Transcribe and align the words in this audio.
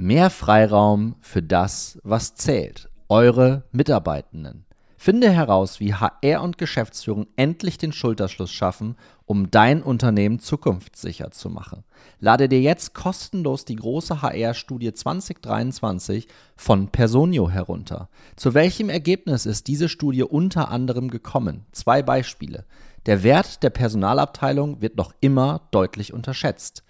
Mehr 0.00 0.30
Freiraum 0.30 1.16
für 1.18 1.42
das, 1.42 1.98
was 2.04 2.36
zählt. 2.36 2.88
Eure 3.08 3.64
Mitarbeitenden. 3.72 4.64
Finde 4.96 5.28
heraus, 5.28 5.80
wie 5.80 5.92
HR 5.92 6.42
und 6.42 6.56
Geschäftsführung 6.56 7.26
endlich 7.34 7.78
den 7.78 7.90
Schulterschluss 7.90 8.52
schaffen, 8.52 8.94
um 9.26 9.50
dein 9.50 9.82
Unternehmen 9.82 10.38
zukunftssicher 10.38 11.32
zu 11.32 11.50
machen. 11.50 11.82
Lade 12.20 12.48
dir 12.48 12.60
jetzt 12.60 12.94
kostenlos 12.94 13.64
die 13.64 13.74
große 13.74 14.22
HR-Studie 14.22 14.94
2023 14.94 16.28
von 16.54 16.90
Personio 16.90 17.50
herunter. 17.50 18.08
Zu 18.36 18.54
welchem 18.54 18.90
Ergebnis 18.90 19.46
ist 19.46 19.66
diese 19.66 19.88
Studie 19.88 20.22
unter 20.22 20.70
anderem 20.70 21.10
gekommen? 21.10 21.66
Zwei 21.72 22.04
Beispiele. 22.04 22.66
Der 23.06 23.24
Wert 23.24 23.64
der 23.64 23.70
Personalabteilung 23.70 24.80
wird 24.80 24.96
noch 24.96 25.12
immer 25.20 25.62
deutlich 25.72 26.12
unterschätzt. 26.12 26.84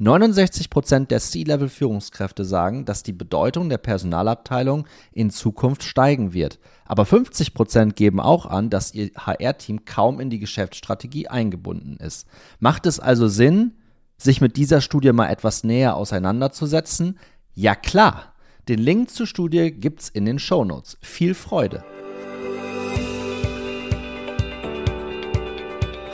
69% 0.00 1.06
der 1.06 1.20
C-Level-Führungskräfte 1.20 2.44
sagen, 2.44 2.84
dass 2.84 3.04
die 3.04 3.12
Bedeutung 3.12 3.68
der 3.68 3.78
Personalabteilung 3.78 4.86
in 5.12 5.30
Zukunft 5.30 5.84
steigen 5.84 6.32
wird. 6.32 6.58
Aber 6.84 7.04
50% 7.04 7.92
geben 7.92 8.18
auch 8.18 8.46
an, 8.46 8.70
dass 8.70 8.92
ihr 8.92 9.10
HR-Team 9.16 9.84
kaum 9.84 10.18
in 10.18 10.30
die 10.30 10.40
Geschäftsstrategie 10.40 11.28
eingebunden 11.28 11.96
ist. 11.98 12.26
Macht 12.58 12.86
es 12.86 12.98
also 12.98 13.28
Sinn, 13.28 13.74
sich 14.16 14.40
mit 14.40 14.56
dieser 14.56 14.80
Studie 14.80 15.12
mal 15.12 15.28
etwas 15.28 15.62
näher 15.62 15.96
auseinanderzusetzen? 15.96 17.18
Ja 17.54 17.76
klar. 17.76 18.34
Den 18.68 18.80
Link 18.80 19.10
zur 19.10 19.26
Studie 19.26 19.70
gibt's 19.70 20.08
in 20.08 20.24
den 20.24 20.38
Shownotes. 20.38 20.98
Viel 21.02 21.34
Freude! 21.34 21.84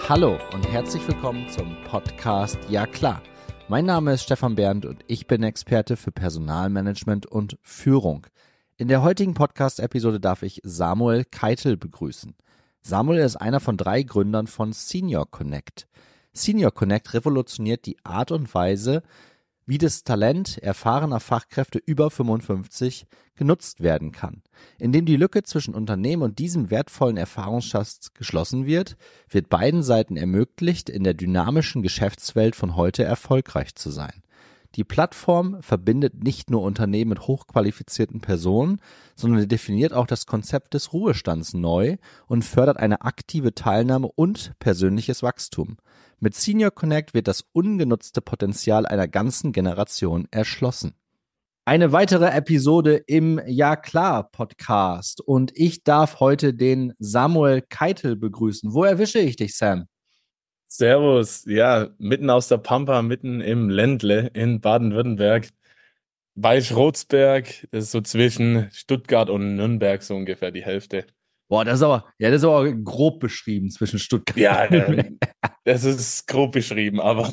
Hallo 0.08 0.38
und 0.52 0.68
herzlich 0.68 1.06
willkommen 1.06 1.48
zum 1.48 1.76
Podcast 1.84 2.58
Ja 2.68 2.84
klar 2.84 3.22
mein 3.70 3.86
Name 3.86 4.14
ist 4.14 4.24
Stefan 4.24 4.56
Bernd 4.56 4.84
und 4.84 5.04
ich 5.06 5.28
bin 5.28 5.44
Experte 5.44 5.96
für 5.96 6.10
Personalmanagement 6.10 7.26
und 7.26 7.56
Führung. 7.62 8.26
In 8.76 8.88
der 8.88 9.00
heutigen 9.00 9.34
Podcast-Episode 9.34 10.18
darf 10.18 10.42
ich 10.42 10.60
Samuel 10.64 11.24
Keitel 11.24 11.76
begrüßen. 11.76 12.34
Samuel 12.82 13.20
ist 13.20 13.36
einer 13.36 13.60
von 13.60 13.76
drei 13.76 14.02
Gründern 14.02 14.48
von 14.48 14.72
Senior 14.72 15.30
Connect. 15.30 15.86
Senior 16.32 16.72
Connect 16.72 17.14
revolutioniert 17.14 17.86
die 17.86 17.96
Art 18.02 18.32
und 18.32 18.52
Weise, 18.52 19.04
wie 19.70 19.78
das 19.78 20.02
Talent 20.02 20.58
erfahrener 20.58 21.20
Fachkräfte 21.20 21.78
über 21.78 22.10
55 22.10 23.06
genutzt 23.36 23.80
werden 23.80 24.10
kann. 24.10 24.42
Indem 24.80 25.06
die 25.06 25.14
Lücke 25.14 25.44
zwischen 25.44 25.76
Unternehmen 25.76 26.24
und 26.24 26.40
diesem 26.40 26.70
wertvollen 26.70 27.16
Erfahrungsschatz 27.16 28.12
geschlossen 28.12 28.66
wird, 28.66 28.96
wird 29.28 29.48
beiden 29.48 29.84
Seiten 29.84 30.16
ermöglicht, 30.16 30.90
in 30.90 31.04
der 31.04 31.14
dynamischen 31.14 31.82
Geschäftswelt 31.82 32.56
von 32.56 32.74
heute 32.74 33.04
erfolgreich 33.04 33.76
zu 33.76 33.90
sein. 33.90 34.24
Die 34.74 34.82
Plattform 34.82 35.62
verbindet 35.62 36.24
nicht 36.24 36.50
nur 36.50 36.62
Unternehmen 36.62 37.10
mit 37.10 37.28
hochqualifizierten 37.28 38.20
Personen, 38.20 38.80
sondern 39.14 39.46
definiert 39.46 39.92
auch 39.92 40.08
das 40.08 40.26
Konzept 40.26 40.74
des 40.74 40.92
Ruhestands 40.92 41.54
neu 41.54 41.96
und 42.26 42.44
fördert 42.44 42.78
eine 42.78 43.02
aktive 43.02 43.54
Teilnahme 43.54 44.10
und 44.16 44.52
persönliches 44.58 45.22
Wachstum. 45.22 45.76
Mit 46.22 46.34
Senior 46.34 46.70
Connect 46.70 47.14
wird 47.14 47.28
das 47.28 47.46
ungenutzte 47.52 48.20
Potenzial 48.20 48.84
einer 48.84 49.08
ganzen 49.08 49.52
Generation 49.52 50.28
erschlossen. 50.30 50.92
Eine 51.64 51.92
weitere 51.92 52.26
Episode 52.26 52.96
im 53.06 53.40
Ja 53.46 53.74
klar 53.74 54.30
Podcast 54.30 55.22
und 55.22 55.50
ich 55.54 55.82
darf 55.82 56.20
heute 56.20 56.52
den 56.52 56.92
Samuel 56.98 57.62
Keitel 57.62 58.16
begrüßen. 58.16 58.74
Wo 58.74 58.84
erwische 58.84 59.18
ich 59.18 59.36
dich, 59.36 59.56
Sam? 59.56 59.86
Servus, 60.66 61.46
ja, 61.46 61.88
mitten 61.96 62.28
aus 62.28 62.48
der 62.48 62.58
Pampa, 62.58 63.00
mitten 63.00 63.40
im 63.40 63.70
Ländle 63.70 64.30
in 64.34 64.60
Baden-Württemberg, 64.60 65.48
bei 66.34 66.60
Schrotzberg, 66.60 67.66
das 67.70 67.84
ist 67.84 67.92
so 67.92 68.02
zwischen 68.02 68.68
Stuttgart 68.72 69.30
und 69.30 69.56
Nürnberg 69.56 70.02
so 70.02 70.16
ungefähr 70.16 70.50
die 70.50 70.64
Hälfte. 70.64 71.06
Boah, 71.48 71.64
das 71.64 71.76
ist 71.76 71.82
aber, 71.82 72.04
ja, 72.18 72.30
das 72.30 72.42
ist 72.42 72.44
aber 72.44 72.70
grob 72.72 73.20
beschrieben 73.20 73.70
zwischen 73.70 73.98
Stuttgart. 73.98 74.36
Ja, 74.36 74.66
äh, 74.66 75.16
das 75.64 75.84
ist 75.84 76.26
grob 76.26 76.52
beschrieben, 76.52 77.00
aber 77.00 77.32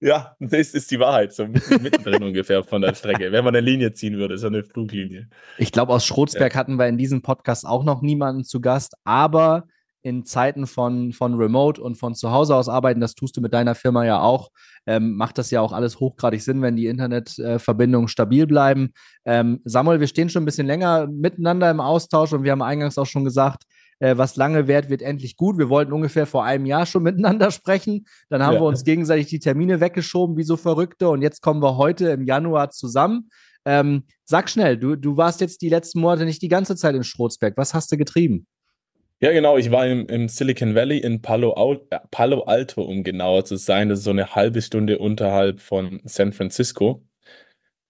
ja, 0.00 0.36
das 0.40 0.74
ist 0.74 0.90
die 0.90 1.00
Wahrheit, 1.00 1.32
so 1.32 1.46
mittendrin 1.46 2.22
ungefähr 2.22 2.62
von 2.62 2.82
der 2.82 2.94
Strecke. 2.94 3.32
Wenn 3.32 3.44
man 3.44 3.56
eine 3.56 3.64
Linie 3.64 3.92
ziehen 3.92 4.16
würde, 4.18 4.34
ist 4.34 4.44
eine 4.44 4.62
Fluglinie. 4.62 5.28
Ich 5.58 5.72
glaube, 5.72 5.92
aus 5.92 6.04
Schrotzberg 6.04 6.52
ja. 6.52 6.58
hatten 6.58 6.76
wir 6.76 6.86
in 6.86 6.98
diesem 6.98 7.22
Podcast 7.22 7.66
auch 7.66 7.84
noch 7.84 8.02
niemanden 8.02 8.44
zu 8.44 8.60
Gast, 8.60 8.94
aber 9.04 9.64
in 10.02 10.24
Zeiten 10.24 10.68
von, 10.68 11.12
von 11.12 11.34
Remote 11.34 11.82
und 11.82 11.96
von 11.96 12.14
zu 12.14 12.30
Hause 12.30 12.54
aus 12.54 12.68
arbeiten, 12.68 13.00
das 13.00 13.16
tust 13.16 13.36
du 13.36 13.40
mit 13.40 13.52
deiner 13.52 13.74
Firma 13.74 14.04
ja 14.04 14.20
auch, 14.20 14.50
ähm, 14.86 15.16
macht 15.16 15.36
das 15.36 15.50
ja 15.50 15.60
auch 15.60 15.72
alles 15.72 15.98
hochgradig 15.98 16.42
Sinn, 16.42 16.62
wenn 16.62 16.76
die 16.76 16.86
Internetverbindungen 16.86 18.06
äh, 18.06 18.08
stabil 18.08 18.46
bleiben. 18.46 18.92
Ähm, 19.24 19.60
Samuel, 19.64 19.98
wir 19.98 20.06
stehen 20.06 20.28
schon 20.28 20.42
ein 20.42 20.46
bisschen 20.46 20.68
länger 20.68 21.08
miteinander 21.08 21.68
im 21.72 21.80
Austausch 21.80 22.32
und 22.32 22.44
wir 22.44 22.52
haben 22.52 22.62
eingangs 22.62 22.98
auch 22.98 23.06
schon 23.06 23.24
gesagt, 23.24 23.64
äh, 23.98 24.16
was 24.16 24.36
lange 24.36 24.68
währt, 24.68 24.90
wird 24.90 25.02
endlich 25.02 25.36
gut. 25.36 25.58
Wir 25.58 25.68
wollten 25.68 25.92
ungefähr 25.92 26.26
vor 26.26 26.44
einem 26.44 26.66
Jahr 26.66 26.86
schon 26.86 27.02
miteinander 27.04 27.50
sprechen. 27.50 28.06
Dann 28.28 28.42
haben 28.42 28.54
ja. 28.54 28.60
wir 28.60 28.66
uns 28.66 28.84
gegenseitig 28.84 29.26
die 29.26 29.38
Termine 29.38 29.80
weggeschoben, 29.80 30.36
wie 30.36 30.42
so 30.42 30.56
Verrückte. 30.56 31.08
Und 31.08 31.22
jetzt 31.22 31.40
kommen 31.42 31.62
wir 31.62 31.76
heute 31.76 32.08
im 32.08 32.24
Januar 32.24 32.70
zusammen. 32.70 33.30
Ähm, 33.64 34.04
sag 34.24 34.48
schnell, 34.48 34.76
du, 34.76 34.96
du 34.96 35.16
warst 35.16 35.40
jetzt 35.40 35.60
die 35.62 35.68
letzten 35.68 36.00
Monate 36.00 36.24
nicht 36.24 36.42
die 36.42 36.48
ganze 36.48 36.76
Zeit 36.76 36.94
in 36.94 37.02
Strotsberg. 37.02 37.56
Was 37.56 37.74
hast 37.74 37.90
du 37.90 37.96
getrieben? 37.96 38.46
Ja, 39.20 39.32
genau. 39.32 39.56
Ich 39.56 39.70
war 39.70 39.86
im, 39.86 40.06
im 40.08 40.28
Silicon 40.28 40.74
Valley 40.74 40.98
in 40.98 41.22
Palo, 41.22 41.54
äh, 41.90 41.98
Palo 42.10 42.42
Alto, 42.42 42.82
um 42.82 43.02
genauer 43.02 43.46
zu 43.46 43.56
sein. 43.56 43.88
Das 43.88 44.00
ist 44.00 44.04
so 44.04 44.10
eine 44.10 44.34
halbe 44.34 44.60
Stunde 44.60 44.98
unterhalb 44.98 45.60
von 45.60 46.00
San 46.04 46.32
Francisco. 46.32 47.02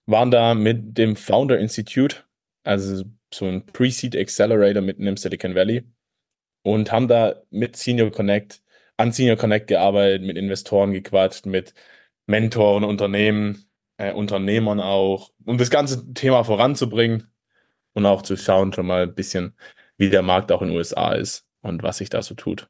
Waren 0.05 0.31
da 0.31 0.55
mit 0.55 0.97
dem 0.97 1.17
Founder 1.17 1.59
Institute, 1.59 2.23
also 2.63 3.03
so 3.33 3.45
ein 3.45 3.65
Pre-Seed 3.65 4.15
Accelerator 4.15 4.81
mitten 4.81 5.05
im 5.05 5.17
Silicon 5.17 5.53
Valley 5.53 5.83
und 6.67 6.91
haben 6.91 7.07
da 7.07 7.43
mit 7.49 7.77
Senior 7.77 8.11
Connect, 8.11 8.61
an 8.97 9.13
Senior 9.13 9.37
Connect 9.37 9.67
gearbeitet, 9.67 10.23
mit 10.23 10.37
Investoren 10.37 10.91
gequatscht, 10.91 11.45
mit 11.45 11.73
Mentoren, 12.25 12.83
Unternehmen, 12.83 13.69
äh, 13.97 14.11
Unternehmern 14.11 14.81
auch, 14.81 15.31
um 15.45 15.57
das 15.57 15.69
ganze 15.69 16.13
Thema 16.13 16.43
voranzubringen 16.43 17.31
und 17.93 18.05
auch 18.05 18.21
zu 18.21 18.35
schauen, 18.35 18.73
schon 18.73 18.85
mal 18.87 19.03
ein 19.03 19.15
bisschen, 19.15 19.55
wie 19.97 20.09
der 20.09 20.23
Markt 20.23 20.51
auch 20.51 20.61
in 20.61 20.69
den 20.69 20.77
USA 20.77 21.13
ist 21.13 21.47
und 21.61 21.83
was 21.83 21.99
sich 21.99 22.09
da 22.09 22.21
so 22.21 22.35
tut. 22.35 22.69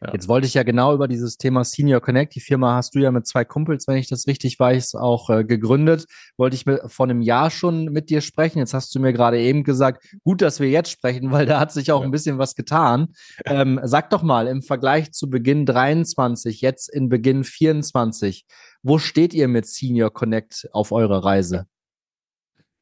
Ja. 0.00 0.12
Jetzt 0.12 0.28
wollte 0.28 0.46
ich 0.46 0.54
ja 0.54 0.62
genau 0.62 0.94
über 0.94 1.08
dieses 1.08 1.36
Thema 1.36 1.64
Senior 1.64 2.00
Connect, 2.00 2.34
die 2.34 2.40
Firma 2.40 2.76
hast 2.76 2.94
du 2.94 3.00
ja 3.00 3.10
mit 3.10 3.26
zwei 3.26 3.44
Kumpels, 3.44 3.88
wenn 3.88 3.96
ich 3.96 4.08
das 4.08 4.26
richtig 4.26 4.58
weiß, 4.58 4.94
auch 4.94 5.30
äh, 5.30 5.44
gegründet. 5.44 6.06
Wollte 6.36 6.56
ich 6.56 6.66
mit, 6.66 6.80
vor 6.86 7.06
einem 7.06 7.20
Jahr 7.20 7.50
schon 7.50 7.86
mit 7.86 8.10
dir 8.10 8.20
sprechen. 8.20 8.58
Jetzt 8.58 8.74
hast 8.74 8.94
du 8.94 9.00
mir 9.00 9.12
gerade 9.12 9.40
eben 9.40 9.64
gesagt, 9.64 10.04
gut, 10.24 10.42
dass 10.42 10.60
wir 10.60 10.68
jetzt 10.68 10.90
sprechen, 10.90 11.30
weil 11.32 11.46
da 11.46 11.60
hat 11.60 11.72
sich 11.72 11.90
auch 11.92 12.00
ja. 12.00 12.04
ein 12.06 12.10
bisschen 12.10 12.38
was 12.38 12.54
getan. 12.54 13.08
Ähm, 13.44 13.80
sag 13.82 14.10
doch 14.10 14.22
mal, 14.22 14.46
im 14.46 14.62
Vergleich 14.62 15.12
zu 15.12 15.28
Beginn 15.28 15.66
23, 15.66 16.60
jetzt 16.60 16.88
in 16.88 17.08
Beginn 17.08 17.44
24, 17.44 18.46
wo 18.82 18.98
steht 18.98 19.34
ihr 19.34 19.48
mit 19.48 19.66
Senior 19.66 20.12
Connect 20.12 20.68
auf 20.72 20.92
eurer 20.92 21.24
Reise? 21.24 21.66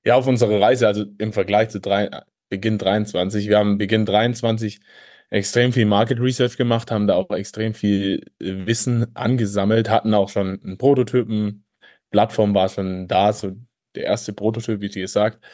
Ja, 0.05 0.15
auf 0.15 0.27
unserer 0.27 0.61
Reise, 0.61 0.87
also 0.87 1.05
im 1.19 1.33
Vergleich 1.33 1.71
zu 1.71 1.81
drei, 1.81 2.11
Beginn 2.49 2.79
23. 2.79 3.49
Wir 3.49 3.59
haben 3.59 3.79
Beginn 3.79 4.07
23 4.07 4.81
extrem 5.31 5.73
viel 5.73 5.87
Market 5.87 6.21
Research 6.21 6.57
gemacht, 6.57 6.91
haben 6.91 7.07
da 7.07 7.15
auch 7.15 7.31
extrem 7.31 7.75
viel 7.75 8.25
äh, 8.41 8.67
Wissen 8.67 9.15
angesammelt, 9.15 9.91
hatten 9.91 10.15
auch 10.15 10.29
schon 10.29 10.61
einen 10.63 10.79
Prototypen, 10.79 11.65
Plattform 12.11 12.55
war 12.55 12.69
schon 12.69 13.09
da, 13.09 13.33
so 13.33 13.57
der 13.95 14.05
erste 14.05 14.33
Prototyp, 14.33 14.81
wie 14.81 14.89
gesagt, 14.89 15.45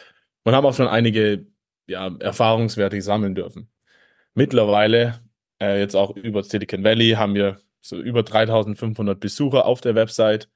und 0.45 0.55
haben 0.55 0.67
auch 0.67 0.75
schon 0.75 0.89
einige 0.89 1.47
ja, 1.87 2.15
Erfahrungswerte 2.21 3.01
sammeln 3.03 3.35
dürfen. 3.35 3.69
Mittlerweile, 4.35 5.21
äh, 5.61 5.81
jetzt 5.81 5.97
auch 5.97 6.17
über 6.17 6.43
Silicon 6.43 6.85
Valley, 6.85 7.13
haben 7.13 7.35
wir 7.35 7.61
so 7.81 7.97
über 8.01 8.23
3500 8.23 9.21
Besucher 9.21 9.67
auf 9.67 9.81
der 9.81 9.95
Website, 9.95 10.49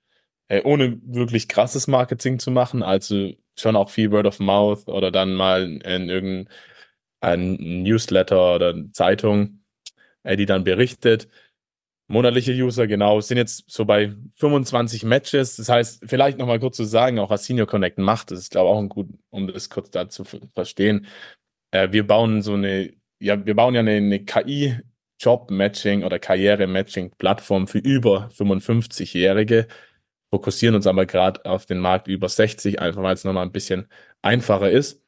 äh, 0.49 0.63
ohne 0.63 0.99
wirklich 1.05 1.49
krasses 1.49 1.87
Marketing 1.89 2.39
zu 2.39 2.51
machen, 2.51 2.83
also 2.83 3.33
schon 3.59 3.77
auch 3.77 3.91
viel 3.91 4.11
Word 4.13 4.27
of 4.27 4.39
Mouth 4.41 4.89
oder 4.89 5.11
dann 5.11 5.35
mal 5.35 5.65
in 5.65 6.09
irgendein 6.09 6.49
ein 7.21 7.55
Newsletter 7.83 8.55
oder 8.55 8.75
Zeitung, 8.93 9.61
äh, 10.23 10.37
die 10.37 10.47
dann 10.47 10.65
berichtet. 10.65 11.29
Monatliche 12.09 12.53
User, 12.53 12.87
genau, 12.87 13.21
sind 13.21 13.37
jetzt 13.37 13.65
so 13.69 13.85
bei 13.85 14.15
25 14.37 15.05
Matches. 15.05 15.57
Das 15.57 15.69
heißt, 15.69 16.05
vielleicht 16.07 16.39
nochmal 16.39 16.61
kurz 16.61 16.77
zu 16.77 16.85
sagen, 16.85 17.19
auch 17.19 17.31
was 17.31 17.45
Senior 17.47 17.67
Connect 17.67 17.99
macht, 17.99 18.31
das 18.31 18.39
ist, 18.41 18.53
glaube 18.53 18.69
ich, 18.69 18.75
auch 18.75 18.79
ein 18.79 18.89
gut, 18.89 19.09
um 19.31 19.49
das 19.49 19.71
kurz 19.71 19.91
da 19.91 20.09
zu 20.09 20.25
verstehen. 20.55 21.07
Äh, 21.73 21.91
wir 21.93 22.07
bauen 22.07 22.43
so 22.43 22.55
eine, 22.55 22.93
ja, 23.19 23.45
wir 23.45 23.57
bauen 23.57 23.75
ja 23.75 23.81
eine, 23.81 23.93
eine 23.93 24.25
KI 24.25 24.77
Job-Matching 25.19 26.05
oder 26.05 26.19
Karriere-Matching-Plattform 26.19 27.69
für 27.69 27.79
über 27.79 28.29
55-Jährige, 28.35 29.67
fokussieren 30.31 30.75
uns 30.75 30.87
aber 30.87 31.07
gerade 31.07 31.45
auf 31.45 31.67
den 31.67 31.79
Markt 31.79 32.09
über 32.09 32.29
60, 32.29 32.81
einfach 32.81 33.03
weil 33.03 33.15
es 33.15 33.25
nochmal 33.25 33.47
ein 33.47 33.53
bisschen 33.53 33.89
einfacher 34.23 34.71
ist. 34.71 35.03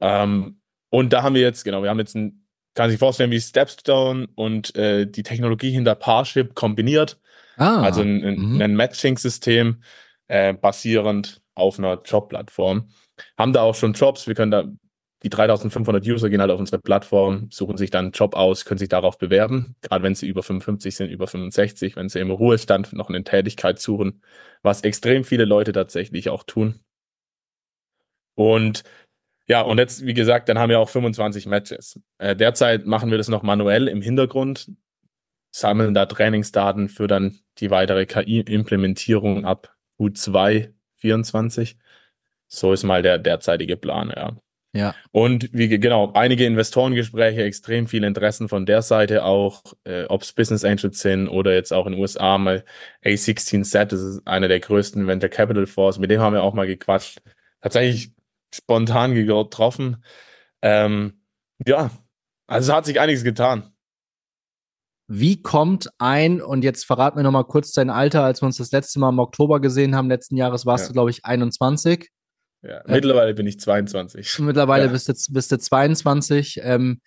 Ähm, 0.00 0.60
und 0.92 1.14
da 1.14 1.22
haben 1.22 1.34
wir 1.34 1.40
jetzt, 1.40 1.64
genau, 1.64 1.82
wir 1.82 1.88
haben 1.88 1.98
jetzt 1.98 2.14
ein, 2.14 2.44
kann 2.74 2.90
sich 2.90 2.98
vorstellen, 2.98 3.30
wie 3.30 3.40
Stepstone 3.40 4.28
und 4.34 4.76
äh, 4.76 5.06
die 5.06 5.22
Technologie 5.22 5.70
hinter 5.70 5.94
Parship 5.94 6.54
kombiniert. 6.54 7.18
Ah, 7.56 7.80
also 7.80 8.02
ein, 8.02 8.22
ein, 8.22 8.38
mhm. 8.38 8.60
ein 8.60 8.76
Matching-System, 8.76 9.82
äh, 10.28 10.52
basierend 10.52 11.40
auf 11.54 11.78
einer 11.78 12.02
Jobplattform. 12.04 12.90
Haben 13.38 13.54
da 13.54 13.62
auch 13.62 13.74
schon 13.74 13.94
Jobs. 13.94 14.26
Wir 14.26 14.34
können 14.34 14.50
da, 14.50 14.64
die 15.22 15.30
3500 15.30 16.04
User 16.06 16.28
gehen 16.28 16.42
halt 16.42 16.50
auf 16.50 16.60
unsere 16.60 16.78
Plattform, 16.78 17.48
suchen 17.50 17.78
sich 17.78 17.90
dann 17.90 18.06
einen 18.06 18.12
Job 18.12 18.34
aus, 18.34 18.66
können 18.66 18.78
sich 18.78 18.90
darauf 18.90 19.16
bewerben. 19.16 19.76
Gerade 19.80 20.04
wenn 20.04 20.14
sie 20.14 20.28
über 20.28 20.42
55 20.42 20.94
sind, 20.94 21.10
über 21.10 21.26
65, 21.26 21.96
wenn 21.96 22.10
sie 22.10 22.20
im 22.20 22.30
Ruhestand 22.30 22.92
noch 22.92 23.08
eine 23.08 23.24
Tätigkeit 23.24 23.78
suchen, 23.78 24.20
was 24.60 24.82
extrem 24.82 25.24
viele 25.24 25.46
Leute 25.46 25.72
tatsächlich 25.72 26.28
auch 26.28 26.42
tun. 26.42 26.80
Und 28.34 28.84
ja, 29.48 29.62
und 29.62 29.78
jetzt, 29.78 30.06
wie 30.06 30.14
gesagt, 30.14 30.48
dann 30.48 30.58
haben 30.58 30.70
wir 30.70 30.78
auch 30.78 30.88
25 30.88 31.46
Matches. 31.46 32.00
Äh, 32.18 32.36
derzeit 32.36 32.86
machen 32.86 33.10
wir 33.10 33.18
das 33.18 33.28
noch 33.28 33.42
manuell 33.42 33.88
im 33.88 34.02
Hintergrund, 34.02 34.70
sammeln 35.50 35.94
da 35.94 36.06
Trainingsdaten 36.06 36.88
für 36.88 37.06
dann 37.06 37.38
die 37.58 37.70
weitere 37.70 38.06
KI-Implementierung 38.06 39.44
ab 39.44 39.74
Q2 39.98 40.72
24. 40.96 41.76
So 42.46 42.72
ist 42.72 42.84
mal 42.84 43.02
der 43.02 43.18
derzeitige 43.18 43.76
Plan, 43.76 44.12
ja. 44.14 44.36
Ja. 44.74 44.94
Und 45.10 45.50
wie 45.52 45.68
genau, 45.68 46.12
einige 46.14 46.46
Investorengespräche, 46.46 47.42
extrem 47.42 47.86
viele 47.86 48.06
Interessen 48.06 48.48
von 48.48 48.64
der 48.64 48.80
Seite 48.80 49.24
auch, 49.24 49.62
äh, 49.84 50.04
ob 50.04 50.22
es 50.22 50.32
Business 50.32 50.64
Angels 50.64 51.00
sind 51.00 51.28
oder 51.28 51.52
jetzt 51.52 51.74
auch 51.74 51.84
in 51.86 51.92
den 51.92 52.00
USA 52.00 52.38
mal 52.38 52.64
A16Z, 53.04 53.84
das 53.84 54.00
ist 54.00 54.26
einer 54.26 54.48
der 54.48 54.60
größten 54.60 55.06
Venture 55.06 55.28
Capital 55.28 55.66
Fonds, 55.66 55.98
mit 55.98 56.10
dem 56.10 56.20
haben 56.22 56.32
wir 56.32 56.42
auch 56.42 56.54
mal 56.54 56.66
gequatscht. 56.66 57.20
Tatsächlich 57.60 58.12
spontan 58.54 59.14
getroffen. 59.14 60.04
Ähm, 60.62 61.22
ja, 61.66 61.90
also 62.46 62.74
hat 62.74 62.86
sich 62.86 63.00
einiges 63.00 63.24
getan. 63.24 63.72
Wie 65.08 65.42
kommt 65.42 65.90
ein, 65.98 66.40
und 66.40 66.64
jetzt 66.64 66.84
verrat 66.84 67.16
mir 67.16 67.22
nochmal 67.22 67.44
kurz 67.44 67.72
dein 67.72 67.90
Alter, 67.90 68.24
als 68.24 68.40
wir 68.40 68.46
uns 68.46 68.56
das 68.56 68.72
letzte 68.72 68.98
Mal 68.98 69.10
im 69.10 69.18
Oktober 69.18 69.60
gesehen 69.60 69.94
haben, 69.94 70.08
letzten 70.08 70.36
Jahres 70.36 70.64
warst 70.64 70.84
ja. 70.84 70.88
du, 70.88 70.92
glaube 70.94 71.10
ich, 71.10 71.24
21. 71.24 72.08
Ja, 72.62 72.78
äh, 72.78 72.92
mittlerweile 72.92 73.34
bin 73.34 73.46
ich 73.46 73.58
22. 73.58 74.38
Mittlerweile 74.38 74.86
ja. 74.86 74.90
bist, 74.92 75.08
du, 75.08 75.14
bist 75.32 75.52
du 75.52 75.58
22. 75.58 76.60
Ähm, 76.62 77.00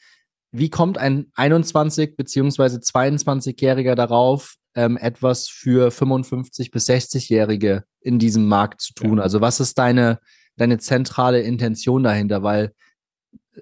wie 0.52 0.70
kommt 0.70 0.98
ein 0.98 1.32
21- 1.36 2.16
bzw. 2.16 2.78
22-Jähriger 2.78 3.96
darauf, 3.96 4.56
ähm, 4.76 4.98
etwas 4.98 5.48
für 5.48 5.90
55- 5.90 6.72
bis 6.72 6.88
60-Jährige 6.88 7.86
in 8.02 8.20
diesem 8.20 8.48
Markt 8.48 8.82
zu 8.82 8.94
tun? 8.94 9.18
Ja. 9.18 9.24
Also 9.24 9.42
was 9.42 9.60
ist 9.60 9.78
deine, 9.78 10.20
deine 10.58 10.78
zentrale 10.78 11.42
Intention 11.42 12.04
dahinter? 12.04 12.44
Weil 12.44 12.74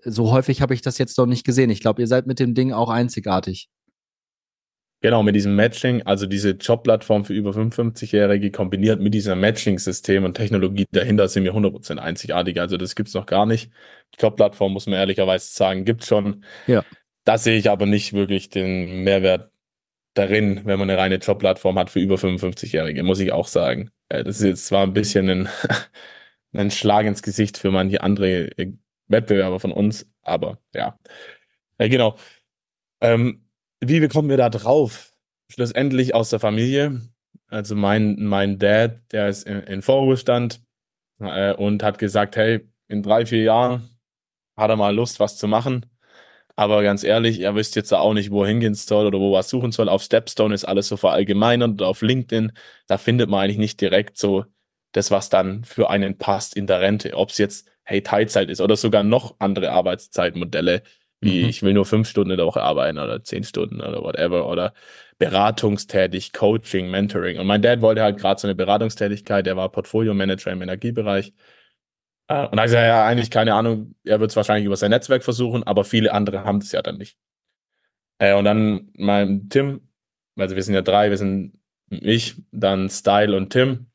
so 0.03 0.31
häufig 0.31 0.61
habe 0.61 0.73
ich 0.73 0.81
das 0.81 0.97
jetzt 0.97 1.17
noch 1.17 1.25
nicht 1.25 1.45
gesehen. 1.45 1.69
Ich 1.69 1.81
glaube, 1.81 2.01
ihr 2.01 2.07
seid 2.07 2.27
mit 2.27 2.39
dem 2.39 2.55
Ding 2.55 2.71
auch 2.71 2.89
einzigartig. 2.89 3.69
Genau, 5.03 5.21
mit 5.21 5.35
diesem 5.35 5.57
Matching, 5.57 6.01
also 6.03 6.25
diese 6.25 6.51
Jobplattform 6.51 7.25
für 7.25 7.33
über 7.33 7.51
55-Jährige 7.51 8.51
kombiniert 8.51 9.01
mit 9.01 9.13
diesem 9.13 9.37
Matching-System 9.37 10.23
und 10.23 10.35
Technologie 10.35 10.85
dahinter 10.91 11.27
sind 11.27 11.43
wir 11.43 11.53
100% 11.53 11.97
einzigartig. 11.97 12.57
Also 12.61 12.77
das 12.77 12.95
gibt's 12.95 13.13
noch 13.13 13.25
gar 13.25 13.45
nicht. 13.45 13.69
Die 14.15 14.21
Jobplattform, 14.21 14.71
muss 14.71 14.87
man 14.87 14.95
ehrlicherweise 14.95 15.53
sagen, 15.53 15.83
gibt 15.83 16.05
schon. 16.05 16.45
Ja. 16.67 16.85
Da 17.25 17.37
sehe 17.37 17.57
ich 17.57 17.69
aber 17.69 17.85
nicht 17.85 18.13
wirklich 18.13 18.49
den 18.49 19.03
Mehrwert 19.03 19.51
darin, 20.13 20.61
wenn 20.63 20.79
man 20.79 20.89
eine 20.89 20.97
reine 20.97 21.15
Jobplattform 21.15 21.77
hat 21.79 21.89
für 21.89 21.99
über 21.99 22.15
55-Jährige, 22.15 23.03
muss 23.03 23.19
ich 23.19 23.33
auch 23.33 23.47
sagen. 23.47 23.91
Das 24.07 24.37
ist 24.37 24.43
jetzt 24.43 24.67
zwar 24.67 24.83
ein 24.83 24.93
bisschen 24.93 25.29
ein, 25.29 25.49
ein 26.53 26.71
Schlag 26.71 27.05
ins 27.05 27.23
Gesicht 27.23 27.57
für 27.57 27.71
manche 27.71 28.01
andere 28.01 28.57
äh, 28.57 28.73
Wettbewerber 29.07 29.59
von 29.59 29.71
uns, 29.71 30.07
aber 30.21 30.59
ja. 30.73 30.97
ja 31.79 31.88
genau. 31.88 32.17
Ähm, 33.01 33.45
wie 33.79 34.00
bekommen 34.00 34.29
wir 34.29 34.38
da 34.38 34.50
drauf? 34.50 35.13
Schlussendlich 35.50 36.15
aus 36.15 36.29
der 36.29 36.39
Familie. 36.39 37.01
Also 37.47 37.75
mein, 37.75 38.15
mein 38.19 38.57
Dad, 38.59 39.01
der 39.11 39.27
ist 39.29 39.44
in, 39.44 39.59
in 39.63 39.81
Vorruhestand 39.81 40.61
äh, 41.19 41.53
und 41.53 41.83
hat 41.83 42.00
gesagt, 42.00 42.35
hey, 42.35 42.67
in 42.88 43.03
drei, 43.03 43.25
vier 43.25 43.44
Jahren 43.44 43.89
hat 44.55 44.69
er 44.69 44.75
mal 44.75 44.95
Lust, 44.95 45.19
was 45.19 45.38
zu 45.38 45.47
machen. 45.47 45.85
Aber 46.55 46.83
ganz 46.83 47.03
ehrlich, 47.03 47.39
er 47.41 47.55
wüsste 47.55 47.79
jetzt 47.79 47.94
auch 47.94 48.13
nicht, 48.13 48.31
wo 48.31 48.44
er 48.44 48.47
hingehen 48.50 48.75
soll 48.75 49.07
oder 49.07 49.19
wo 49.19 49.31
er 49.33 49.39
was 49.39 49.50
suchen 49.50 49.71
soll. 49.71 49.89
Auf 49.89 50.03
Stepstone 50.03 50.53
ist 50.53 50.65
alles 50.65 50.88
so 50.88 50.97
verallgemeinert 50.97 51.69
und 51.71 51.81
auf 51.81 52.01
LinkedIn, 52.01 52.51
da 52.88 52.97
findet 52.97 53.29
man 53.29 53.41
eigentlich 53.41 53.57
nicht 53.57 53.81
direkt 53.81 54.17
so 54.17 54.45
das, 54.93 55.11
was 55.11 55.29
dann 55.29 55.63
für 55.63 55.89
einen 55.89 56.17
passt 56.17 56.55
in 56.55 56.67
der 56.67 56.81
Rente. 56.81 57.13
Ob 57.15 57.29
es 57.29 57.37
jetzt, 57.37 57.67
hey, 57.83 58.01
Teilzeit 58.01 58.49
ist 58.49 58.61
oder 58.61 58.77
sogar 58.77 59.03
noch 59.03 59.35
andere 59.39 59.71
Arbeitszeitmodelle, 59.71 60.83
wie 61.19 61.43
mhm. 61.43 61.49
ich 61.49 61.63
will 61.63 61.73
nur 61.73 61.85
fünf 61.85 62.07
Stunden 62.07 62.31
in 62.31 62.37
der 62.37 62.45
Woche 62.45 62.61
arbeiten 62.61 62.97
oder 62.97 63.23
zehn 63.23 63.43
Stunden 63.43 63.81
oder 63.81 64.01
whatever 64.01 64.47
oder 64.49 64.73
beratungstätig, 65.17 66.33
Coaching, 66.33 66.89
Mentoring. 66.89 67.39
Und 67.39 67.47
mein 67.47 67.61
Dad 67.61 67.81
wollte 67.81 68.01
halt 68.01 68.17
gerade 68.17 68.39
so 68.39 68.47
eine 68.47 68.55
Beratungstätigkeit, 68.55 69.45
der 69.45 69.57
war 69.57 69.69
Portfolio-Manager 69.69 70.51
im 70.51 70.61
Energiebereich. 70.61 71.33
Äh, 72.27 72.47
und 72.47 72.57
da 72.57 72.63
ist 72.63 72.73
er 72.73 72.85
ja 72.85 73.05
eigentlich 73.05 73.31
keine 73.31 73.53
Ahnung, 73.53 73.95
er 74.03 74.19
wird 74.19 74.31
es 74.31 74.35
wahrscheinlich 74.35 74.65
über 74.65 74.77
sein 74.77 74.91
Netzwerk 74.91 75.23
versuchen, 75.23 75.63
aber 75.63 75.83
viele 75.85 76.13
andere 76.13 76.43
haben 76.43 76.59
das 76.59 76.71
ja 76.71 76.81
dann 76.81 76.97
nicht. 76.97 77.17
Äh, 78.19 78.35
und 78.35 78.45
dann 78.45 78.91
mein 78.97 79.49
Tim, 79.49 79.87
also 80.37 80.55
wir 80.55 80.63
sind 80.63 80.75
ja 80.75 80.81
drei, 80.81 81.09
wir 81.09 81.17
sind 81.17 81.59
ich, 81.89 82.35
dann 82.51 82.89
Style 82.89 83.35
und 83.35 83.51
Tim. 83.51 83.87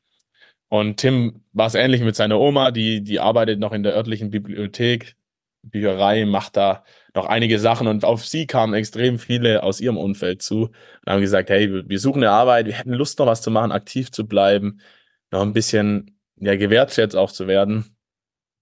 Und 0.69 0.97
Tim 0.97 1.43
war 1.51 1.67
es 1.67 1.75
ähnlich 1.75 2.01
mit 2.01 2.15
seiner 2.15 2.39
Oma, 2.39 2.71
die, 2.71 3.03
die 3.03 3.19
arbeitet 3.19 3.59
noch 3.59 3.73
in 3.73 3.83
der 3.83 3.95
örtlichen 3.95 4.29
Bibliothek, 4.29 5.15
Bücherei, 5.63 6.25
macht 6.25 6.55
da 6.55 6.83
noch 7.15 7.25
einige 7.25 7.59
Sachen 7.59 7.87
und 7.87 8.05
auf 8.05 8.25
sie 8.25 8.47
kamen 8.47 8.73
extrem 8.73 9.19
viele 9.19 9.63
aus 9.63 9.81
ihrem 9.81 9.97
Umfeld 9.97 10.41
zu 10.41 10.65
und 10.65 10.73
haben 11.07 11.21
gesagt, 11.21 11.49
hey, 11.49 11.89
wir 11.89 11.99
suchen 11.99 12.23
eine 12.23 12.31
Arbeit, 12.31 12.67
wir 12.67 12.73
hätten 12.73 12.93
Lust 12.93 13.19
noch 13.19 13.25
was 13.25 13.41
zu 13.41 13.51
machen, 13.51 13.71
aktiv 13.71 14.11
zu 14.11 14.25
bleiben, 14.25 14.79
noch 15.31 15.41
ein 15.41 15.53
bisschen 15.53 16.17
ja, 16.37 16.55
gewertschätzt 16.55 17.15
auch 17.15 17.31
zu 17.31 17.47
werden 17.47 17.97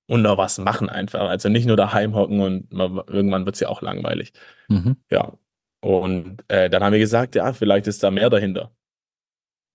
und 0.08 0.22
noch 0.22 0.38
was 0.38 0.58
machen 0.58 0.90
einfach. 0.90 1.30
Also 1.30 1.50
nicht 1.50 1.68
nur 1.68 1.78
daheim 1.78 2.16
hocken 2.16 2.40
und 2.40 2.74
man, 2.74 3.02
irgendwann 3.08 3.46
wird's 3.46 3.60
ja 3.60 3.70
auch 3.70 3.82
langweilig. 3.82 4.32
Mhm. 4.70 4.96
Ja. 5.12 5.34
Und 5.82 6.44
äh, 6.48 6.70
dann 6.70 6.84
haben 6.84 6.94
wir 6.94 7.00
gesagt, 7.00 7.36
ja, 7.36 7.54
vielleicht 7.54 7.88
ist 7.88 8.04
da 8.04 8.10
mehr 8.10 8.30
dahinter. 8.30 8.72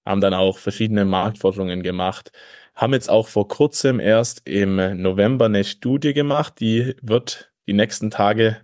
Haben 0.04 0.20
dann 0.20 0.34
auch 0.34 0.58
verschiedene 0.58 1.04
Marktforschungen 1.04 1.82
gemacht, 1.82 2.32
haben 2.74 2.92
jetzt 2.92 3.10
auch 3.10 3.28
vor 3.28 3.48
kurzem 3.48 4.00
erst 4.00 4.48
im 4.48 4.76
November 5.00 5.46
eine 5.46 5.64
Studie 5.64 6.14
gemacht, 6.14 6.54
die 6.60 6.96
wird 7.02 7.52
die 7.66 7.74
nächsten 7.74 8.10
Tage 8.10 8.62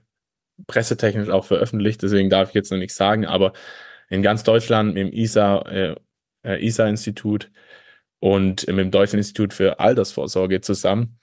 pressetechnisch 0.67 1.29
auch 1.29 1.45
veröffentlicht, 1.45 2.03
deswegen 2.03 2.31
darf 2.31 2.49
ich 2.49 2.55
jetzt 2.55 2.73
noch 2.73 2.79
nichts 2.79 2.97
sagen, 2.97 3.27
aber 3.27 3.53
in 4.09 4.23
ganz 4.23 4.43
Deutschland 4.43 4.97
im 4.97 5.13
ISA, 5.13 5.61
äh, 5.63 5.95
äh 6.45 6.67
ISA-Institut 6.67 7.51
und 8.21 8.67
mit 8.67 8.79
dem 8.79 8.91
Deutschen 8.91 9.19
Institut 9.19 9.55
für 9.55 9.81
Altersvorsorge 9.81 10.61
zusammen. 10.61 11.19